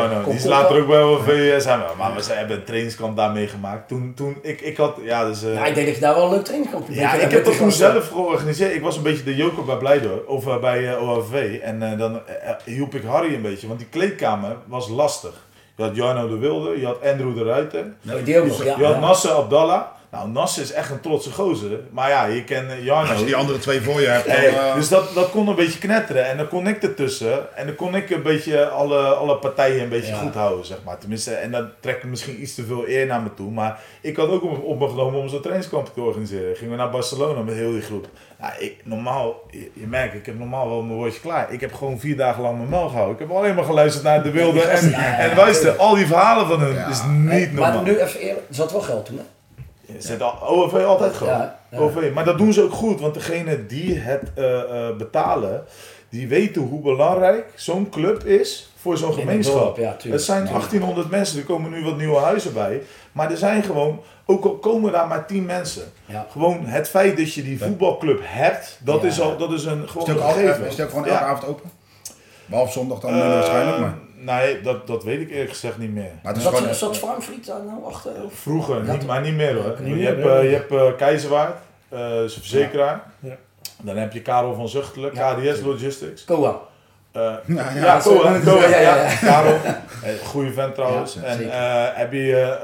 [0.61, 1.79] Later ook bij OV zijn.
[1.79, 3.87] we- Maar we zijn- hebben een trainingskamp daar meegemaakt.
[3.87, 5.43] Toen, toen ik, ik had, ja, dus...
[5.43, 7.57] eh, Ja, ik denk dat je daar wel een leuk trainingskamp ja, ik heb dat
[7.57, 8.73] toen zelf georganiseerd.
[8.73, 11.59] Ik was een beetje de joker bij Blijdo, of eh, bij eh, OHV.
[11.61, 12.19] En dan
[12.65, 15.33] hielp ik Harry een beetje, want die kleedkamer was lastig.
[15.75, 17.85] Je had Jarno de Wilde, je had Andrew de Ruiter,
[18.23, 18.75] die ook nog, ja.
[18.77, 18.99] je had.
[18.99, 19.81] Nasser Abdallah.
[20.11, 21.79] Nou, Nasser is echt een trotse gozer.
[21.91, 23.09] Maar ja, je kent eh, Jarno.
[23.11, 24.35] Als je die andere twee voor je hebt, dan...
[24.35, 27.65] Hey, eh, dus dat, dat kon een beetje knetteren en dan kon ik ertussen en
[27.65, 30.17] dan kon ik een beetje alle, alle partijen een beetje Ja.
[30.19, 30.97] goed houden, zeg maar.
[30.97, 34.29] Tenminste, en dat trekt misschien iets te veel eer naar me toe, maar ik had
[34.29, 36.55] ook op, op me genomen om zo'n trainingskamp te organiseren.
[36.55, 38.07] Gingen we naar Barcelona met heel die groep.
[38.39, 41.53] Nou, ik, normaal, je, je merkt, ik heb normaal wel mijn woordje klaar.
[41.53, 43.13] Ik heb gewoon vier dagen lang mijn mel gehouden.
[43.13, 45.95] Ik heb alleen maar geluisterd naar de wilde en, Ja, ja, en ja, luister, al
[45.95, 46.87] die verhalen van hun Ja.
[46.87, 47.73] is Hey, niet normaal.
[47.73, 49.23] maar nu even eerlijk, er zat wel geld toen hè?
[50.19, 51.33] Al- OV altijd gewoon.
[51.33, 51.77] Ja, ja.
[51.77, 52.11] OV.
[52.13, 54.59] Maar dat doen ze ook goed, want degene die het eh,
[54.89, 55.63] eh, betalen,
[56.09, 59.59] die weten hoe belangrijk zo'n club is voor zo'n gemeenschap.
[59.59, 60.13] dorp, ja, tuurlijk.
[60.13, 62.81] het zijn 1800 mensen, er komen nu wat nieuwe huizen bij.
[63.11, 65.83] Maar er zijn gewoon, ook al komen daar maar 10 mensen.
[66.05, 66.27] Ja.
[66.31, 69.07] Gewoon het feit dat je die voetbalclub hebt, dat, Ja.
[69.07, 71.05] is, al, dat is een Is gewoon het ook, een al, is het ook gewoon
[71.05, 71.11] Ja.
[71.11, 71.69] elke avond open?
[72.45, 73.93] Behalve zondag dan Eh, minder waarschijnlijk, maar...
[74.19, 76.11] Nee, dat, dat weet ik eerlijk gezegd niet meer.
[76.23, 76.73] Maar het is Zat, gewoon...
[76.75, 78.11] zat daar nou achter?
[78.25, 78.33] Of?
[78.33, 79.75] Vroeger, niet, maar niet meer hoor.
[79.79, 80.39] Niet je, meer, hebt, hè?
[80.39, 81.57] eh, je hebt eh, Keizerwaard,
[81.89, 83.03] eh zijn verzekeraar.
[83.19, 83.37] Ja.
[83.81, 85.33] Dan heb je Karel van Zuchtelen, Ja.
[85.33, 86.25] KDS Logistics.
[86.25, 86.59] Koa.
[87.17, 89.15] Eh, Ja, ja, ja, ja, Koa, ja, ja, ja, ja, ja.
[89.21, 89.57] Karel.
[90.03, 91.13] Eh, goede vent trouwens.
[91.13, 92.57] Ja, en eh, heb je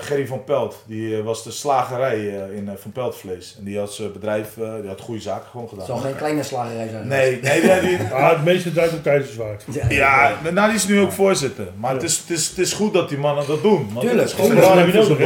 [0.00, 3.54] Gerry van Pelt, die was de slagerij eh, in Van Pelt Vlees.
[3.58, 4.48] En die had zijn bedrijf,
[4.80, 5.86] die had goede zaken gewoon Het gedaan.
[5.86, 7.08] zal geen kleine slagerij zijn.
[7.08, 9.64] Nee, nee, nee, die, Ah, het meeste draait op Keizerswaard.
[9.88, 11.66] ja, nou die is nu ook voorzitter.
[11.76, 13.90] Maar het, is, het, is, het is goed dat die mannen dat doen.
[14.00, 14.30] Tuurlijk.
[14.30, 15.16] het is belangrijk voor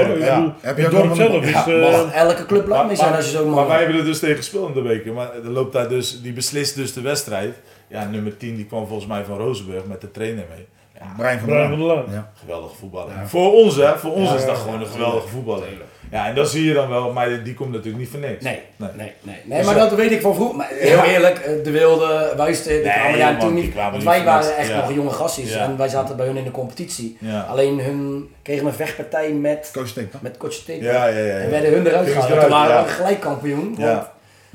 [0.60, 3.46] Heb je Het ook dorp zelf mag elke club blij mee zijn als je zo'n
[3.46, 5.14] maar man wij hebben er dus tegen gespeeld in de weken.
[5.14, 7.54] Maar dan loopt daar dus, die beslist dus de wedstrijd.
[7.90, 10.66] Ja, nummer 10 die kwam volgens mij van Rozenburg met de trainer mee.
[10.98, 12.04] Ja, Brian van der van Laan.
[12.10, 12.30] Ja.
[12.40, 13.12] geweldige voetballer.
[13.26, 15.66] Voor ons hè, voor ons Ja, is dat ja, gewoon een geweldige voetballer.
[16.10, 18.44] Ja, en dat zie je dan wel, maar die komt natuurlijk niet voor niks.
[18.44, 18.90] Nee, Nee.
[18.96, 19.36] nee, nee.
[19.44, 19.64] nee.
[19.64, 20.56] maar dat weet ik van vroeger.
[20.56, 23.74] Maar heel eerlijk, eh, de Wilde, Wuisten, die Nee, kwamen daar man, toen niet.
[23.74, 24.76] Want wij waren echt Ja.
[24.80, 25.64] nog jonge gastjes Ja.
[25.64, 27.16] en wij zaten bij hun in de competitie.
[27.20, 27.40] Ja.
[27.40, 30.04] Alleen hun kregen een vechtpartij met, Coach toch?
[30.20, 30.82] met Coach Steek.
[30.82, 31.24] Ja, ja, ja.
[31.24, 31.32] ja.
[31.38, 32.40] En werden hun eruit gehaald.
[32.40, 33.74] Toen waren we gelijk kampioen.
[33.78, 34.12] Ja.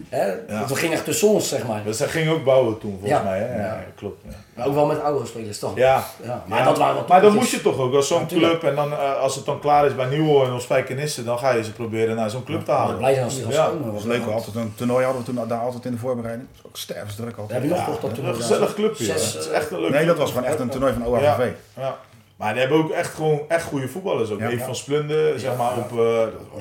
[0.10, 1.84] Hè, want we gingen echt tussen ons, zeg maar.
[1.84, 3.24] Dus zij ging ook bouwen toen volgens Ja.
[3.24, 3.40] mij.
[3.40, 3.56] Hè?
[3.56, 3.84] Ja, Ja.
[3.96, 4.22] klopt.
[4.28, 4.36] Ja.
[4.54, 5.76] Maar ook wel met oudere spelers, toch?
[5.76, 6.04] Ja.
[6.24, 8.76] Ja, Maar Ja, dat waren maar dan moet je toch ook als zo'n club en
[8.76, 11.72] dan eh, als het dan klaar is bij Nieuwhoorn of Spijkenisse, dan ga je ze
[11.72, 12.98] proberen naar zo'n club te halen.
[12.98, 13.66] blij zijn als Ja.
[13.66, 13.84] komen.
[13.84, 16.48] Dat was leuk, altijd een toernooi hadden we toen daar altijd in de voorbereiding.
[16.52, 17.62] Dat was ook stervensdruk altijd.
[17.62, 18.74] heb je nog dat een toernooi gezellig daar.
[18.76, 19.14] clubje.
[19.54, 21.50] Echt een leuk Nee, dat was gewoon echt een toernooi van OHV.
[21.78, 21.98] Ja.
[22.36, 24.30] Maar die hebben ook echt gewoon echt goede voetballers.
[24.32, 24.58] Ook Ja.
[24.58, 25.98] Van Splunden, zeg maar, op, eh,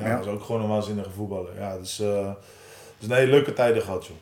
[0.02, 0.16] ja, Ja.
[0.16, 1.50] dat is ook gewoon een waanzinnige voetballer.
[1.58, 2.08] Ja, dus, eh
[2.98, 4.16] dus nee, leuke tijden gehad, joh.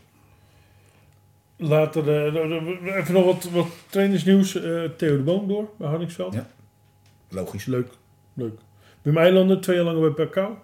[1.56, 4.54] Later, eh, even nog wat, wat trainersnieuws.
[4.54, 6.34] Eh, Theo de Boom door bij Hardingsveld.
[6.34, 6.46] Ja.
[7.28, 7.64] Logisch.
[7.64, 7.88] Leuk,
[8.34, 8.58] leuk.
[9.02, 10.54] Wim Eilanden, twee jaar langer bij Perkau.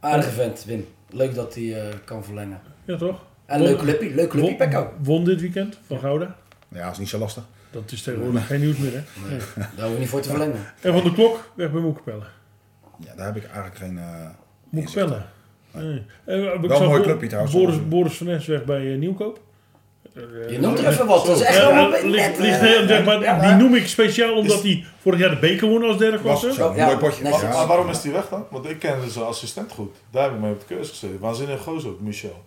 [0.00, 0.86] Aardige vent, Wim.
[1.10, 2.60] Leuk dat hij eh, kan verlengen.
[2.84, 3.24] Ja, toch?
[3.46, 4.92] En leuk clubje, leuk clubje, Won, Pekko.
[5.02, 6.36] won dit weekend van Gouda.
[6.68, 7.44] Ja, dat is niet zo lastig.
[7.70, 9.00] Dat is tegenwoordig geen nieuws meer, hè?
[9.28, 9.38] Nee.
[9.56, 10.60] Daar hoeven we niet voor te verlengen.
[10.80, 12.24] En van de klok, weg bij Moekepelle.
[12.98, 13.98] Ja, daar heb ik eigenlijk geen...
[13.98, 14.28] eh,
[14.68, 15.22] Moekepelle.
[15.72, 15.94] Nee.
[15.94, 17.54] Ik Wel een mooi clubje trouwens.
[17.54, 19.38] Boris, Boris van Nes weg bij eh, Nieuwkoop.
[20.48, 22.02] Je noemt er even wat, dat is echt Ja, allemaal net...
[22.04, 23.48] ligt- ligt heel- zeg maar, ja.
[23.48, 26.62] die noem ik speciaal omdat hij vorig jaar de beker won als derde was klasse.
[26.62, 27.22] een Ja, mooi potje.
[27.22, 27.48] Maar, Ja.
[27.52, 28.44] maar waarom is die weg dan?
[28.50, 29.94] Want ik kende zijn assistent goed.
[30.10, 31.18] Daar heb ik mee op de cursus gezeten.
[31.20, 32.42] Waanzinnig gozer ook, Michel.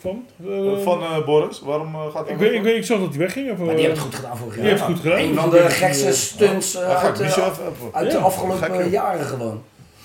[0.00, 0.24] Van?
[0.48, 2.48] Eh, Van eh, Boris, waarom gaat hij ik, weg?
[2.48, 3.50] weet, ik, weet, ik zag dat hij wegging.
[3.50, 4.70] Of, Maar die hebben het goed gedaan vorig die jaar.
[4.72, 5.18] heeft het goed gedaan.
[5.18, 6.98] Een van de gekste stunts uit,
[7.92, 9.62] uit de Ja, afgelopen jaren gewoon.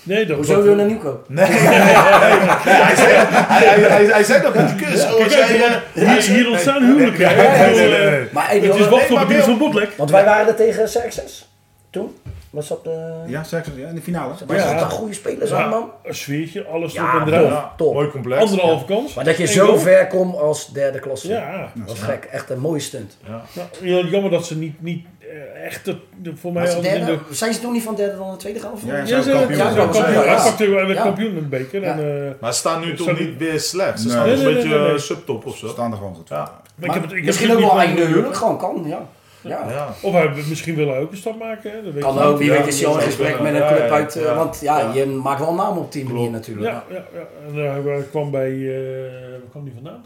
[0.08, 1.24] Nee, dat Hoezo wil je naar Nieuwkoop?
[1.28, 5.00] Nee, nee, nee, hij, zei, hij, hij, hij, hij zei dat met de kus.
[5.00, 7.26] Zei, Hier, hier ontstaan huwelijken.
[7.26, 8.28] Nee, nee, nee, nee, nee.
[8.32, 9.90] Maar Het is wachten op het Nee, nieuws maar van Botlek.
[9.96, 11.48] Want wij waren er tegen Xerxes.
[11.90, 12.16] Toen?
[12.50, 13.14] Was dat de...
[13.26, 14.32] Ja, Sergio, ja, in de finale.
[14.46, 14.62] Maar Ja.
[14.62, 15.90] er zaten goede spelers aan, man.
[16.02, 17.42] Ja, een sfeertje, alles Ja, erop en eraan.
[17.44, 17.94] Ja, Top.
[17.94, 18.42] Mooi complex.
[18.42, 19.14] Anderhalve kans.
[19.14, 19.78] Maar dat je zo goal.
[19.78, 21.28] ver komt als derde klasse.
[21.28, 21.72] Ja.
[21.74, 22.24] Dat is gek.
[22.24, 23.16] Echt een mooie stunt.
[23.26, 23.42] Ja.
[23.52, 23.68] Nou,
[24.02, 27.34] ja, jammer dat ze niet, niet eh, echt, de, voor mij ze derde, de...
[27.34, 28.72] zijn ze toen niet van derde dan de tweede gaan?
[28.72, 29.58] Of Ja, Ja, zijn ze kampioen.
[29.58, 30.74] ja, Ja, ze ja, kampioen.
[30.74, 31.02] werd Ja.
[31.02, 31.80] kampioen in de beker.
[31.82, 31.92] Ja.
[31.98, 34.00] En, eh, Maar ze staan nu toch niet weer slecht.
[34.00, 34.14] Ze Nee.
[34.16, 34.98] staan Nee, nog nee, een beetje nee, nee.
[34.98, 35.72] subtop of Ze zo.
[35.72, 36.28] staan er gewoon goed.
[36.28, 36.36] Ja.
[36.36, 38.36] maar ik Maar heb het, ik heb misschien ook wel einde huwelijk.
[38.36, 39.06] Gewoon kan, ja.
[39.40, 39.66] Ja.
[39.70, 39.88] Ja.
[40.02, 41.70] Of hij, misschien wil hij ook een stap maken.
[41.70, 41.82] Hè?
[41.82, 43.66] Dat weet Kan je ook, wie Ja, weet is hij al in gesprek met een
[43.66, 44.34] club uit, eh, ja.
[44.34, 44.92] want ja, Ja.
[44.94, 46.66] je maakt wel een naam op die manier natuurlijk.
[46.66, 47.26] Ja, ja, ja.
[47.48, 48.50] En eh, hij kwam bij...
[48.50, 50.04] eh waar kwam die vandaan?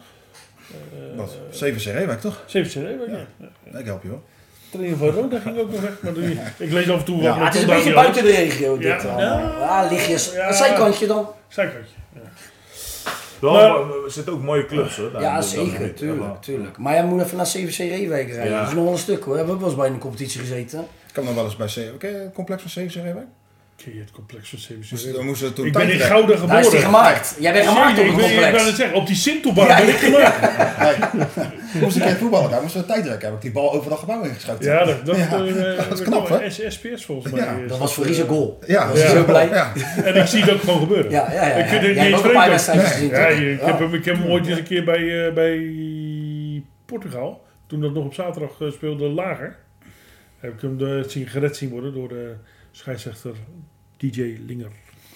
[0.71, 1.37] Eh, Wat?
[1.51, 2.43] 7 Reewijk toch?
[2.47, 3.49] CFC Reewijk, ja.
[3.73, 3.79] ja.
[3.79, 4.23] Ik help je wel.
[4.71, 6.01] Trainer van Roda ging ook nog weg.
[6.01, 7.25] Maar die, ik lees af en toe wat.
[7.25, 9.19] Ja, het is een beetje buiten de regio dit Ja.
[9.61, 10.33] Ja, lichtjes.
[10.33, 10.49] Ja.
[10.49, 11.29] Een zijkantje dan.
[11.49, 11.95] Zijkantje.
[13.51, 15.13] Wel, Maar- er zitten ook mooie clubs hoor.
[15.13, 16.79] daar Ja, zeker, tuurlijk, tuurlijk.
[16.79, 18.53] Maar jij moet even naar CVC Reewijk rijden.
[18.53, 18.59] Ja.
[18.59, 19.37] Dat is nog wel een stuk hoor.
[19.37, 20.81] Hebben we ook wel eens bij een competitie gezeten.
[20.81, 21.99] Ik kan nog wel eens bij C.
[21.99, 23.27] Ken je het complex van 7 Reewijk?
[24.13, 25.15] Complex CFC Moesten- Reewijk?
[25.17, 26.81] Dan moesten we toen Ik ben in tijd Gouda Daar is die geboren.
[26.85, 27.37] gemaakt.
[27.41, 28.67] Jij bent gemaakt op ik, een ben- ik complex.
[28.67, 31.13] het zeggen, op die Sintelbaan Ja, ben ik gemaakt.
[31.81, 33.27] Moest ik een keer voetballen daar, moesten we tijdrekken.
[33.27, 34.65] Heb ik die bal over dat gebouw ingeschoten.
[34.73, 35.31] Ja, dat, dat, Ja, eh,
[35.77, 36.51] dat is eh, knap, hè?
[36.51, 37.67] SPS volgens mij.
[37.69, 38.59] Dat was voor eh, Ries een goal.
[38.67, 39.15] Ja, Was hij Ja.
[39.17, 39.49] zo blij?
[39.49, 39.73] Ja.
[40.05, 41.11] En ik zie het ook gewoon gebeuren.
[41.11, 41.55] Ja, ja, ja.
[41.55, 42.21] Ik vind het niet eens
[43.39, 45.73] je- ik, heb hem, ik heb hem ooit eens een keer bij, eh, bij
[46.87, 49.57] Portugal, toen dat nog op zaterdag eh, speelde, lager.
[50.39, 52.33] Heb ik hem de, zien, gered zien worden door de
[52.71, 53.33] scheidsrechter
[54.11, 54.69] DJ Linger.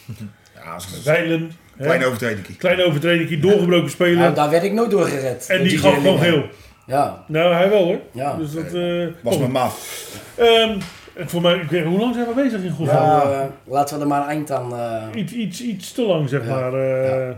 [0.54, 2.56] Ja, Weilen, hè, kleine overtreding.
[2.56, 4.16] kleine overtreding, doorgebroken speler.
[4.18, 5.46] Nou, daar werd ik nooit door gered.
[5.48, 6.44] en die DJ gaf gewoon geel.
[6.86, 7.98] Ja, Nou, hij wel hoor.
[8.12, 8.36] ja.
[8.36, 9.40] Dus dat, eh, Was oh.
[9.40, 9.78] mijn maat.
[10.36, 10.78] Ehm,
[11.14, 12.86] En voor mij, ik weet, hoe lang zijn we bezig in Goes?
[12.88, 14.72] Nou, eh, laten we er maar een eind aan...
[14.74, 16.54] eh Iets, iets, iets te lang, zeg Ja.
[16.60, 16.72] maar.
[16.74, 17.28] eh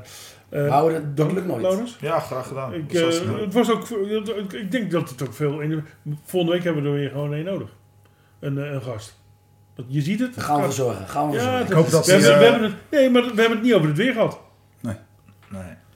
[0.49, 1.03] eh, houden.
[1.15, 1.63] Dat, dat lukt nooit.
[1.63, 1.97] Laurens?
[2.01, 2.75] Ja, graag gedaan.
[2.75, 2.93] Ik,
[3.41, 3.89] het was ook,
[4.53, 5.61] ik denk dat het ook veel.
[5.61, 5.85] In,
[6.25, 7.69] volgende week hebben we er weer gewoon één nodig.
[8.41, 9.18] Een, een gast.
[9.79, 10.35] Want Je ziet het.
[10.35, 11.09] Daar gaan we zorgen.
[11.09, 11.59] Gaan we Ja, zorgen.
[11.61, 13.63] het- hoop dat we, die, hebben, we eh, hebben het, nee, maar we hebben het
[13.63, 14.39] niet over het weer gehad.
[14.81, 14.95] nee.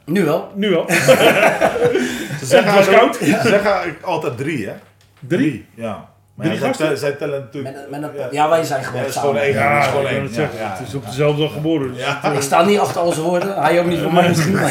[0.04, 0.52] Nu wel.
[0.54, 0.84] Nu wel.
[0.90, 3.16] Ze zeggen, Het was koud.
[3.16, 4.72] Ze zeggen altijd drie, hè?
[5.20, 5.66] Drie.
[5.74, 6.08] Ja.
[6.34, 7.74] Maar Drie ja, zij, zij tellen natuurlijk...
[7.76, 8.28] Met, met een, Ja.
[8.30, 8.48] ja.
[8.48, 9.30] wij zijn gewoon Ja, dat is samen.
[9.30, 9.54] gewoon één.
[9.54, 10.22] Ja, dat is gewoon ik één.
[10.22, 11.92] het Ja, het is op dezelfde dag geboren.
[11.92, 12.18] Dus Ja.
[12.22, 13.62] het, Ik sta niet achter al zijn woorden.
[13.62, 14.58] Hij ook niet voor mij misschien.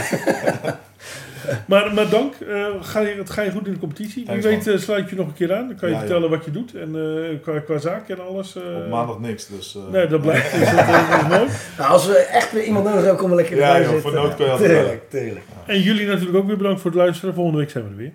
[1.67, 2.33] maar- Maar, dank.
[2.35, 4.25] eh, ga je, het ga je goed in de competitie.
[4.25, 5.67] Wie weet eh, sluit je nog een keer aan.
[5.67, 6.75] Dan kan je Ja, vertellen wat je doet.
[6.75, 8.55] En eh, qua, qua zaak en alles.
[8.55, 9.75] eh, Op maandag niks, dus...
[9.75, 10.51] eh, Nee, dat blijkt.
[10.51, 11.47] Dus dat, is mooi.
[11.77, 14.11] Nou, als we echt weer iemand nodig hebben, kom we lekker Ja, erbij joh, zitten.
[14.11, 15.45] voor je altijd Tuurlijk, tuurlijk.
[15.65, 17.33] En jullie natuurlijk ook weer bedankt voor het luisteren.
[17.33, 18.11] Volgende week zijn we er weer.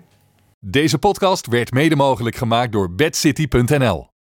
[0.61, 4.09] Deze podcast werd mede mogelijk gemaakt door bedcity.nl.